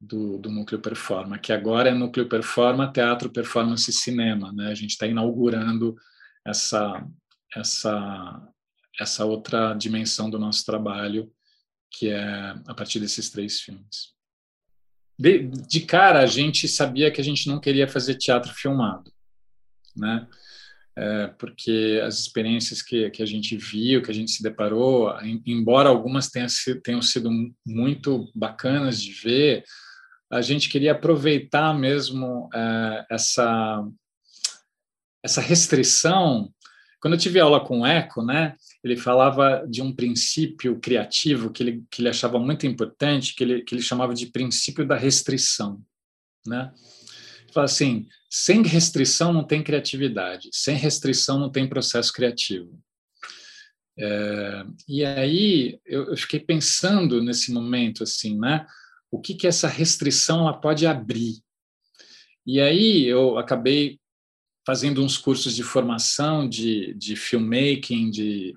do, 0.00 0.38
do 0.38 0.50
Núcleo 0.50 0.80
Performa, 0.80 1.38
que 1.38 1.52
agora 1.52 1.90
é 1.90 1.94
Núcleo 1.94 2.28
Performa, 2.28 2.92
Teatro, 2.92 3.30
Performance 3.30 3.88
e 3.88 3.94
Cinema. 3.94 4.52
Né? 4.52 4.68
A 4.68 4.74
gente 4.74 4.90
está 4.90 5.06
inaugurando 5.06 5.94
essa, 6.44 7.06
essa, 7.54 8.52
essa 9.00 9.24
outra 9.24 9.74
dimensão 9.74 10.30
do 10.30 10.38
nosso 10.38 10.64
trabalho, 10.64 11.30
que 11.90 12.08
é 12.08 12.54
a 12.66 12.74
partir 12.74 13.00
desses 13.00 13.30
três 13.30 13.60
filmes. 13.60 14.14
De, 15.18 15.48
de 15.48 15.80
cara, 15.80 16.20
a 16.20 16.26
gente 16.26 16.68
sabia 16.68 17.10
que 17.10 17.20
a 17.20 17.24
gente 17.24 17.48
não 17.48 17.58
queria 17.58 17.88
fazer 17.88 18.16
teatro 18.16 18.52
filmado, 18.52 19.10
né? 19.96 20.26
É, 20.98 21.26
porque 21.38 22.00
as 22.02 22.18
experiências 22.20 22.80
que, 22.80 23.10
que 23.10 23.22
a 23.22 23.26
gente 23.26 23.54
viu, 23.56 24.00
que 24.00 24.10
a 24.10 24.14
gente 24.14 24.30
se 24.30 24.42
deparou, 24.42 25.10
em, 25.20 25.42
embora 25.46 25.90
algumas 25.90 26.30
tenham, 26.30 26.48
tenham 26.82 27.02
sido 27.02 27.30
muito 27.66 28.30
bacanas 28.34 29.02
de 29.02 29.12
ver, 29.12 29.62
a 30.30 30.40
gente 30.40 30.70
queria 30.70 30.92
aproveitar 30.92 31.74
mesmo 31.74 32.48
é, 32.54 33.06
essa 33.10 33.86
essa 35.26 35.40
restrição. 35.40 36.52
Quando 37.00 37.14
eu 37.14 37.20
tive 37.20 37.38
aula 37.38 37.64
com 37.64 37.80
o 37.80 37.86
Eco, 37.86 38.22
né, 38.22 38.56
ele 38.82 38.96
falava 38.96 39.64
de 39.68 39.82
um 39.82 39.94
princípio 39.94 40.78
criativo 40.80 41.52
que 41.52 41.62
ele, 41.62 41.84
que 41.90 42.00
ele 42.00 42.08
achava 42.08 42.38
muito 42.38 42.66
importante, 42.66 43.34
que 43.34 43.44
ele, 43.44 43.62
que 43.62 43.74
ele 43.74 43.82
chamava 43.82 44.14
de 44.14 44.26
princípio 44.26 44.86
da 44.86 44.96
restrição. 44.96 45.82
Né? 46.46 46.72
Ele 47.42 47.52
fala 47.52 47.66
assim: 47.66 48.06
sem 48.30 48.62
restrição 48.62 49.32
não 49.32 49.44
tem 49.44 49.62
criatividade, 49.62 50.48
sem 50.52 50.76
restrição 50.76 51.38
não 51.38 51.50
tem 51.50 51.68
processo 51.68 52.12
criativo. 52.12 52.78
É, 53.98 54.64
e 54.86 55.04
aí 55.04 55.80
eu, 55.86 56.10
eu, 56.10 56.16
fiquei 56.16 56.38
pensando 56.38 57.22
nesse 57.22 57.50
momento 57.50 58.02
assim, 58.02 58.38
né? 58.38 58.66
O 59.10 59.20
que 59.20 59.34
que 59.34 59.46
essa 59.46 59.68
restrição 59.68 60.40
ela 60.40 60.52
pode 60.52 60.86
abrir? 60.86 61.40
E 62.46 62.60
aí 62.60 63.06
eu 63.06 63.38
acabei 63.38 63.98
fazendo 64.66 65.02
uns 65.02 65.16
cursos 65.16 65.54
de 65.54 65.62
formação 65.62 66.48
de, 66.48 66.92
de 66.94 67.14
filmmaking, 67.14 68.10
de, 68.10 68.52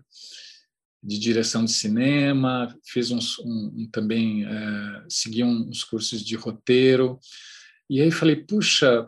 de 1.03 1.19
direção 1.19 1.63
de 1.63 1.71
cinema, 1.71 2.75
fiz 2.83 3.11
uns, 3.11 3.37
um, 3.37 3.71
um, 3.75 3.89
também, 3.91 4.43
é, 4.43 5.03
segui 5.07 5.43
uns 5.43 5.83
cursos 5.83 6.25
de 6.25 6.35
roteiro, 6.35 7.19
e 7.87 8.01
aí 8.01 8.09
falei, 8.09 8.35
puxa, 8.35 9.07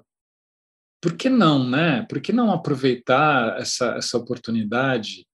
por 1.02 1.18
que 1.18 1.30
não, 1.30 1.68
né? 1.68 2.06
Por 2.08 2.22
que 2.22 2.32
não 2.32 2.52
aproveitar 2.52 3.60
essa, 3.60 3.96
essa 3.96 4.18
oportunidade 4.18 5.26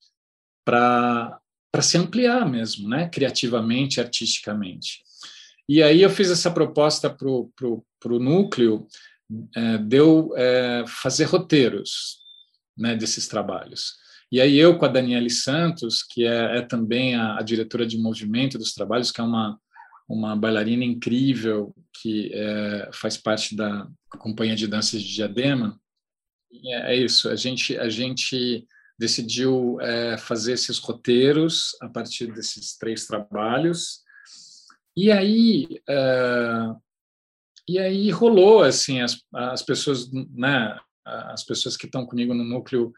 para 0.65 1.41
se 1.81 1.97
ampliar 1.97 2.49
mesmo, 2.49 2.87
né? 2.87 3.09
Criativamente, 3.09 3.99
artisticamente. 3.99 5.03
E 5.67 5.83
aí 5.83 6.01
eu 6.01 6.09
fiz 6.09 6.31
essa 6.31 6.49
proposta 6.49 7.09
para 7.09 7.27
o 7.27 8.19
núcleo, 8.19 8.87
é, 9.55 9.77
deu 9.77 10.33
é, 10.35 10.85
fazer 10.87 11.25
roteiros 11.25 12.17
né, 12.77 12.95
desses 12.95 13.27
trabalhos. 13.27 13.95
E 14.31 14.41
aí 14.41 14.57
eu 14.57 14.77
com 14.77 14.85
a 14.85 14.89
Daniele 14.89 15.29
Santos, 15.29 16.03
que 16.03 16.25
é, 16.25 16.57
é 16.57 16.61
também 16.61 17.15
a, 17.15 17.37
a, 17.37 17.41
diretora 17.41 17.85
de 17.85 17.97
movimento 17.97 18.57
dos 18.57 18.73
trabalhos, 18.73 19.11
que 19.11 19.21
é 19.21 19.23
uma, 19.23 19.57
uma 20.07 20.35
bailarina 20.35 20.83
incrível 20.83 21.73
que 22.01 22.31
é, 22.33 22.89
faz 22.93 23.17
parte 23.17 23.55
da 23.55 23.87
companhia 24.19 24.55
de 24.55 24.67
danças 24.67 25.01
de 25.01 25.13
Diadema, 25.13 25.79
é, 26.65 26.93
é, 26.93 26.95
isso, 26.95 27.29
a 27.29 27.35
gente, 27.35 27.77
a 27.77 27.89
gente 27.89 28.65
decidiu 28.97 29.79
é, 29.81 30.17
fazer 30.17 30.53
esses 30.53 30.77
roteiros 30.79 31.75
a 31.81 31.87
partir 31.87 32.33
desses 32.33 32.77
três 32.77 33.05
trabalhos, 33.05 34.01
e 34.95 35.11
aí 35.11 35.67
e 37.67 37.77
aí 37.77 38.09
rolou 38.09 38.63
assim 38.63 39.01
as, 39.01 39.21
as 39.33 39.61
pessoas, 39.61 40.09
né, 40.11 40.79
as 41.05 41.43
pessoas 41.43 41.75
que 41.75 41.85
estão 41.85 42.05
comigo 42.05 42.33
no 42.33 42.43
núcleo 42.43 42.93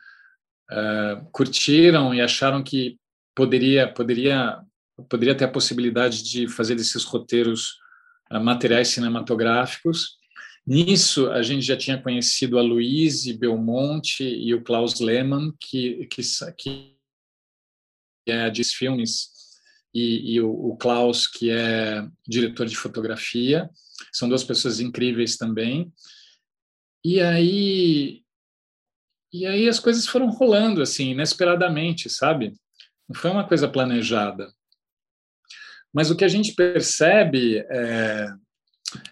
uh, 0.72 1.26
curtiram 1.32 2.14
e 2.14 2.22
acharam 2.22 2.64
que 2.64 2.98
poderia 3.36 3.92
poderia 3.92 4.62
poderia 5.10 5.36
ter 5.36 5.46
a 5.46 5.52
possibilidade 5.52 6.24
de 6.24 6.48
fazer 6.48 6.76
esses 6.76 7.04
roteiros 7.04 7.78
uh, 8.32 8.40
materiais 8.40 8.90
cinematográficos. 8.90 10.18
Nisso 10.68 11.32
a 11.32 11.42
gente 11.42 11.64
já 11.64 11.76
tinha 11.76 12.00
conhecido 12.00 12.60
a 12.60 12.62
Luíse 12.62 13.34
Belmonte 13.34 14.24
e 14.24 14.54
o 14.54 14.62
Klaus 14.62 15.00
Lehmann 15.00 15.52
que 15.60 16.06
que, 16.08 16.22
que 16.58 16.96
é 18.28 18.50
Diz 18.52 18.74
Filmes 18.74 19.30
e, 19.94 20.36
e 20.36 20.42
o, 20.42 20.52
o 20.52 20.78
Klaus 20.78 21.26
que 21.26 21.50
é 21.50 22.08
diretor 22.28 22.68
de 22.68 22.78
fotografia 22.78 23.68
são 24.12 24.30
duas 24.30 24.44
pessoas 24.44 24.80
incríveis 24.80 25.38
também. 25.38 25.92
E 27.04 27.22
aí 27.22 28.24
e 29.32 29.46
aí 29.46 29.70
as 29.70 29.80
coisas 29.80 30.08
foram 30.08 30.30
rolando 30.30 30.82
assim, 30.82 31.12
inesperadamente, 31.12 32.10
sabe? 32.10 32.56
Não 33.08 33.16
foi 33.16 33.30
uma 33.30 33.48
coisa 33.48 33.68
planejada. 33.68 34.52
Mas 35.94 36.10
o 36.10 36.16
que 36.16 36.26
a 36.26 36.28
gente 36.28 36.54
percebe 36.54 37.60
é, 37.70 38.28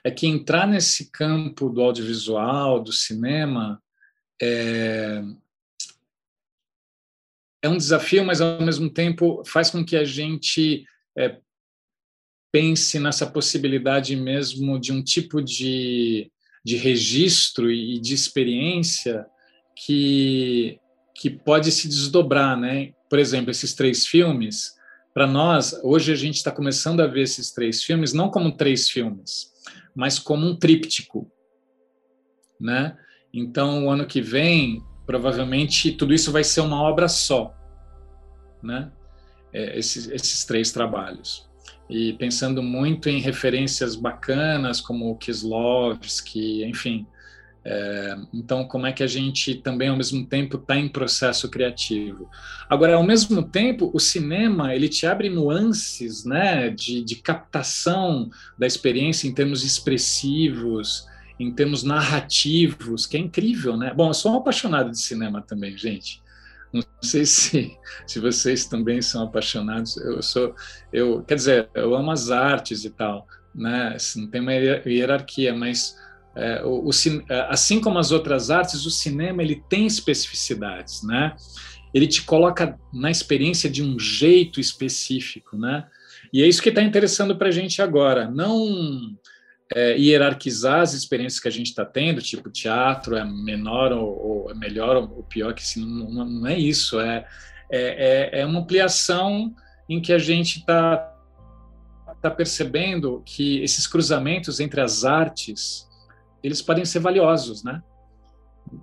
é 0.03 0.11
que 0.11 0.27
entrar 0.27 0.67
nesse 0.67 1.11
campo 1.11 1.69
do 1.69 1.81
audiovisual, 1.81 2.81
do 2.81 2.91
cinema, 2.91 3.81
é, 4.41 5.21
é 7.63 7.69
um 7.69 7.77
desafio, 7.77 8.23
mas 8.25 8.41
ao 8.41 8.61
mesmo 8.61 8.89
tempo 8.89 9.43
faz 9.45 9.69
com 9.69 9.83
que 9.83 9.95
a 9.95 10.03
gente 10.03 10.85
é, 11.17 11.39
pense 12.51 12.99
nessa 12.99 13.25
possibilidade 13.25 14.15
mesmo 14.15 14.79
de 14.79 14.91
um 14.91 15.03
tipo 15.03 15.41
de, 15.41 16.31
de 16.63 16.75
registro 16.77 17.71
e 17.71 17.99
de 17.99 18.13
experiência 18.13 19.25
que, 19.75 20.79
que 21.15 21.29
pode 21.29 21.71
se 21.71 21.87
desdobrar, 21.87 22.57
né? 22.57 22.93
Por 23.09 23.19
exemplo, 23.19 23.51
esses 23.51 23.73
três 23.73 24.05
filmes, 24.05 24.75
para 25.13 25.27
nós, 25.27 25.73
hoje 25.83 26.11
a 26.11 26.15
gente 26.15 26.35
está 26.35 26.51
começando 26.51 27.01
a 27.01 27.07
ver 27.07 27.21
esses 27.21 27.51
três 27.51 27.83
filmes 27.83 28.13
não 28.13 28.29
como 28.29 28.51
três 28.51 28.89
filmes, 28.89 29.51
mas 29.95 30.19
como 30.19 30.45
um 30.45 30.55
tríptico, 30.55 31.31
né? 32.59 32.97
Então, 33.33 33.85
o 33.85 33.89
ano 33.89 34.05
que 34.05 34.21
vem, 34.21 34.81
provavelmente, 35.05 35.91
tudo 35.91 36.13
isso 36.13 36.31
vai 36.31 36.43
ser 36.43 36.61
uma 36.61 36.81
obra 36.81 37.07
só, 37.07 37.53
né? 38.63 38.91
É, 39.53 39.77
esses, 39.77 40.07
esses 40.09 40.43
três 40.43 40.71
trabalhos 40.71 41.46
e 41.89 42.13
pensando 42.13 42.61
muito 42.61 43.09
em 43.09 43.19
referências 43.19 43.95
bacanas 43.95 44.81
como 44.81 45.15
Kislovski, 45.17 46.63
enfim. 46.65 47.05
É, 47.69 48.15
então, 48.33 48.65
como 48.65 48.87
é 48.87 48.93
que 48.93 49.03
a 49.03 49.07
gente 49.07 49.55
também, 49.55 49.89
ao 49.89 49.97
mesmo 49.97 50.25
tempo, 50.25 50.55
está 50.55 50.77
em 50.77 50.87
processo 50.87 51.49
criativo? 51.49 52.29
Agora, 52.69 52.95
ao 52.95 53.03
mesmo 53.03 53.43
tempo, 53.43 53.91
o 53.93 53.99
cinema 53.99 54.73
ele 54.73 54.87
te 54.87 55.05
abre 55.05 55.29
nuances, 55.29 56.23
né, 56.23 56.69
de, 56.69 57.03
de 57.03 57.17
captação 57.17 58.29
da 58.57 58.65
experiência 58.65 59.27
em 59.27 59.33
termos 59.33 59.65
expressivos, 59.65 61.05
em 61.37 61.51
termos 61.51 61.83
narrativos, 61.83 63.05
que 63.05 63.17
é 63.17 63.19
incrível, 63.19 63.75
né? 63.75 63.93
Bom, 63.93 64.07
eu 64.07 64.13
sou 64.13 64.33
um 64.33 64.37
apaixonado 64.37 64.89
de 64.89 64.99
cinema 64.99 65.41
também, 65.41 65.77
gente. 65.77 66.21
Não 66.81 67.09
sei 67.09 67.25
se, 67.25 67.77
se 68.05 68.19
vocês 68.19 68.65
também 68.65 69.01
são 69.01 69.23
apaixonados. 69.23 69.97
Eu 69.97 70.21
sou, 70.21 70.55
eu, 70.91 71.23
quer 71.23 71.35
dizer, 71.35 71.69
eu 71.73 71.95
amo 71.95 72.11
as 72.11 72.29
artes 72.31 72.85
e 72.85 72.89
tal, 72.89 73.27
né? 73.53 73.93
Assim, 73.95 74.21
não 74.21 74.29
tem 74.29 74.41
uma 74.41 74.53
hierarquia, 74.53 75.53
mas 75.53 75.95
é, 76.35 76.63
o, 76.63 76.87
o, 76.87 76.91
é, 77.29 77.47
assim 77.49 77.81
como 77.81 77.97
as 77.97 78.11
outras 78.11 78.51
artes, 78.51 78.85
o 78.85 78.91
cinema 78.91 79.41
ele 79.41 79.63
tem 79.69 79.85
especificidades, 79.85 81.03
né? 81.03 81.35
Ele 81.93 82.07
te 82.07 82.21
coloca 82.21 82.77
na 82.93 83.09
experiência 83.09 83.69
de 83.69 83.81
um 83.81 83.97
jeito 83.97 84.59
específico, 84.59 85.57
né? 85.57 85.87
E 86.31 86.43
é 86.43 86.47
isso 86.47 86.61
que 86.61 86.69
está 86.69 86.81
interessando 86.83 87.35
para 87.37 87.47
a 87.47 87.51
gente 87.51 87.81
agora. 87.81 88.29
Não 88.29 89.17
é, 89.73 89.97
hierarquizar 89.97 90.81
as 90.81 90.93
experiências 90.93 91.41
que 91.41 91.47
a 91.47 91.51
gente 91.51 91.67
está 91.67 91.85
tendo, 91.85 92.21
tipo 92.21 92.49
teatro 92.49 93.15
é 93.15 93.23
menor 93.23 93.91
ou, 93.91 94.43
ou 94.45 94.51
é 94.51 94.53
melhor 94.53 94.95
ou, 94.95 95.23
pior, 95.23 95.53
que 95.53 95.61
assim, 95.61 95.85
não, 95.85 96.25
não, 96.25 96.47
é 96.47 96.57
isso, 96.57 96.99
é, 96.99 97.25
é, 97.69 98.39
é, 98.39 98.41
é 98.41 98.45
uma 98.45 98.59
ampliação 98.59 99.53
em 99.89 100.01
que 100.01 100.13
a 100.13 100.17
gente 100.17 100.59
está 100.59 101.13
tá 102.21 102.31
percebendo 102.31 103.21
que 103.25 103.61
esses 103.61 103.85
cruzamentos 103.85 104.59
entre 104.59 104.81
as 104.81 105.03
artes 105.03 105.87
eles 106.43 106.61
podem 106.61 106.85
ser 106.85 106.99
valiosos, 106.99 107.63
né? 107.63 107.81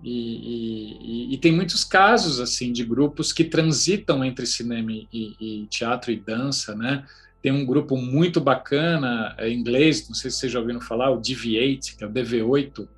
E, 0.02 1.28
e, 1.30 1.34
e, 1.34 1.38
tem 1.38 1.52
muitos 1.52 1.84
casos 1.84 2.40
assim 2.40 2.72
de 2.72 2.82
grupos 2.84 3.32
que 3.32 3.44
transitam 3.44 4.24
entre 4.24 4.46
cinema 4.46 4.90
e, 4.90 5.06
e, 5.12 5.66
teatro 5.66 6.10
e 6.10 6.16
dança, 6.16 6.74
né? 6.74 7.04
Tem 7.44 7.52
um 7.52 7.66
grupo 7.66 7.94
muito 7.98 8.40
bacana 8.40 9.36
em 9.38 9.54
inglês, 9.54 10.08
não 10.08 10.14
sei 10.14 10.30
se 10.30 10.38
vocês 10.38 10.52
já 10.52 10.58
ouviram 10.58 10.80
falar, 10.80 11.10
o 11.10 11.20
DV8, 11.20 11.94
que 11.94 12.02
é 12.02 12.06
o 12.06 12.10
DV8, 12.10 12.88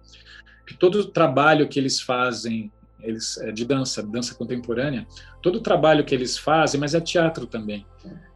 que 0.65 0.75
todo 0.75 1.01
o 1.01 1.05
trabalho 1.07 1.67
que 1.67 1.81
eles 1.81 2.01
fazem, 2.01 2.71
eles 3.01 3.37
é 3.39 3.51
de 3.51 3.65
dança, 3.65 4.05
dança 4.05 4.37
contemporânea, 4.37 5.05
todo 5.43 5.57
o 5.57 5.61
trabalho 5.61 6.05
que 6.05 6.15
eles 6.15 6.39
fazem, 6.39 6.79
mas 6.79 6.95
é 6.95 7.01
teatro 7.01 7.45
também. 7.45 7.85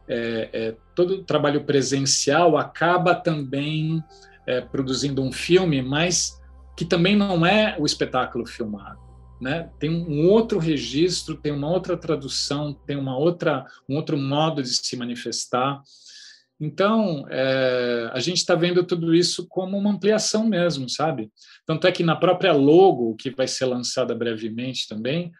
É, 0.05 0.49
é, 0.51 0.75
todo 0.93 1.11
o 1.13 1.23
trabalho 1.23 1.63
presencial 1.63 2.57
acaba 2.57 3.15
também 3.15 4.03
é, 4.45 4.59
produzindo 4.59 5.23
um 5.23 5.31
filme, 5.31 5.81
mas 5.81 6.37
que 6.75 6.83
também 6.83 7.15
não 7.15 7.45
é 7.45 7.77
o 7.79 7.85
espetáculo 7.85 8.45
filmado. 8.45 8.99
Né? 9.41 9.71
Tem 9.79 9.89
um 9.89 10.29
outro 10.29 10.59
registro, 10.59 11.35
tem 11.35 11.51
uma 11.51 11.67
outra 11.67 11.97
tradução, 11.97 12.73
tem 12.85 12.95
uma 12.95 13.17
outra, 13.17 13.65
um 13.89 13.95
outro 13.95 14.15
modo 14.15 14.61
de 14.61 14.69
se 14.69 14.95
manifestar. 14.95 15.81
Então, 16.59 17.25
é, 17.27 18.11
a 18.13 18.19
gente 18.19 18.37
está 18.37 18.53
vendo 18.53 18.83
tudo 18.83 19.15
isso 19.15 19.47
como 19.47 19.75
uma 19.75 19.89
ampliação 19.89 20.45
mesmo, 20.45 20.87
sabe? 20.87 21.31
Tanto 21.65 21.87
é 21.87 21.91
que 21.91 22.03
na 22.03 22.15
própria 22.15 22.53
logo, 22.53 23.15
que 23.15 23.31
vai 23.31 23.47
ser 23.47 23.65
lançada 23.65 24.13
brevemente 24.13 24.87
também, 24.87 25.31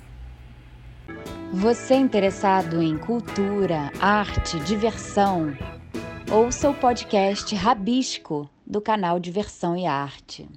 Você 1.51 1.95
interessado 1.95 2.79
em 2.79 2.95
cultura, 2.95 3.91
arte, 3.99 4.59
diversão? 4.59 5.57
Ouça 6.31 6.69
o 6.69 6.75
podcast 6.75 7.55
Rabisco 7.55 8.47
do 8.67 8.79
canal 8.79 9.19
Diversão 9.19 9.75
e 9.75 9.87
Arte. 9.87 10.47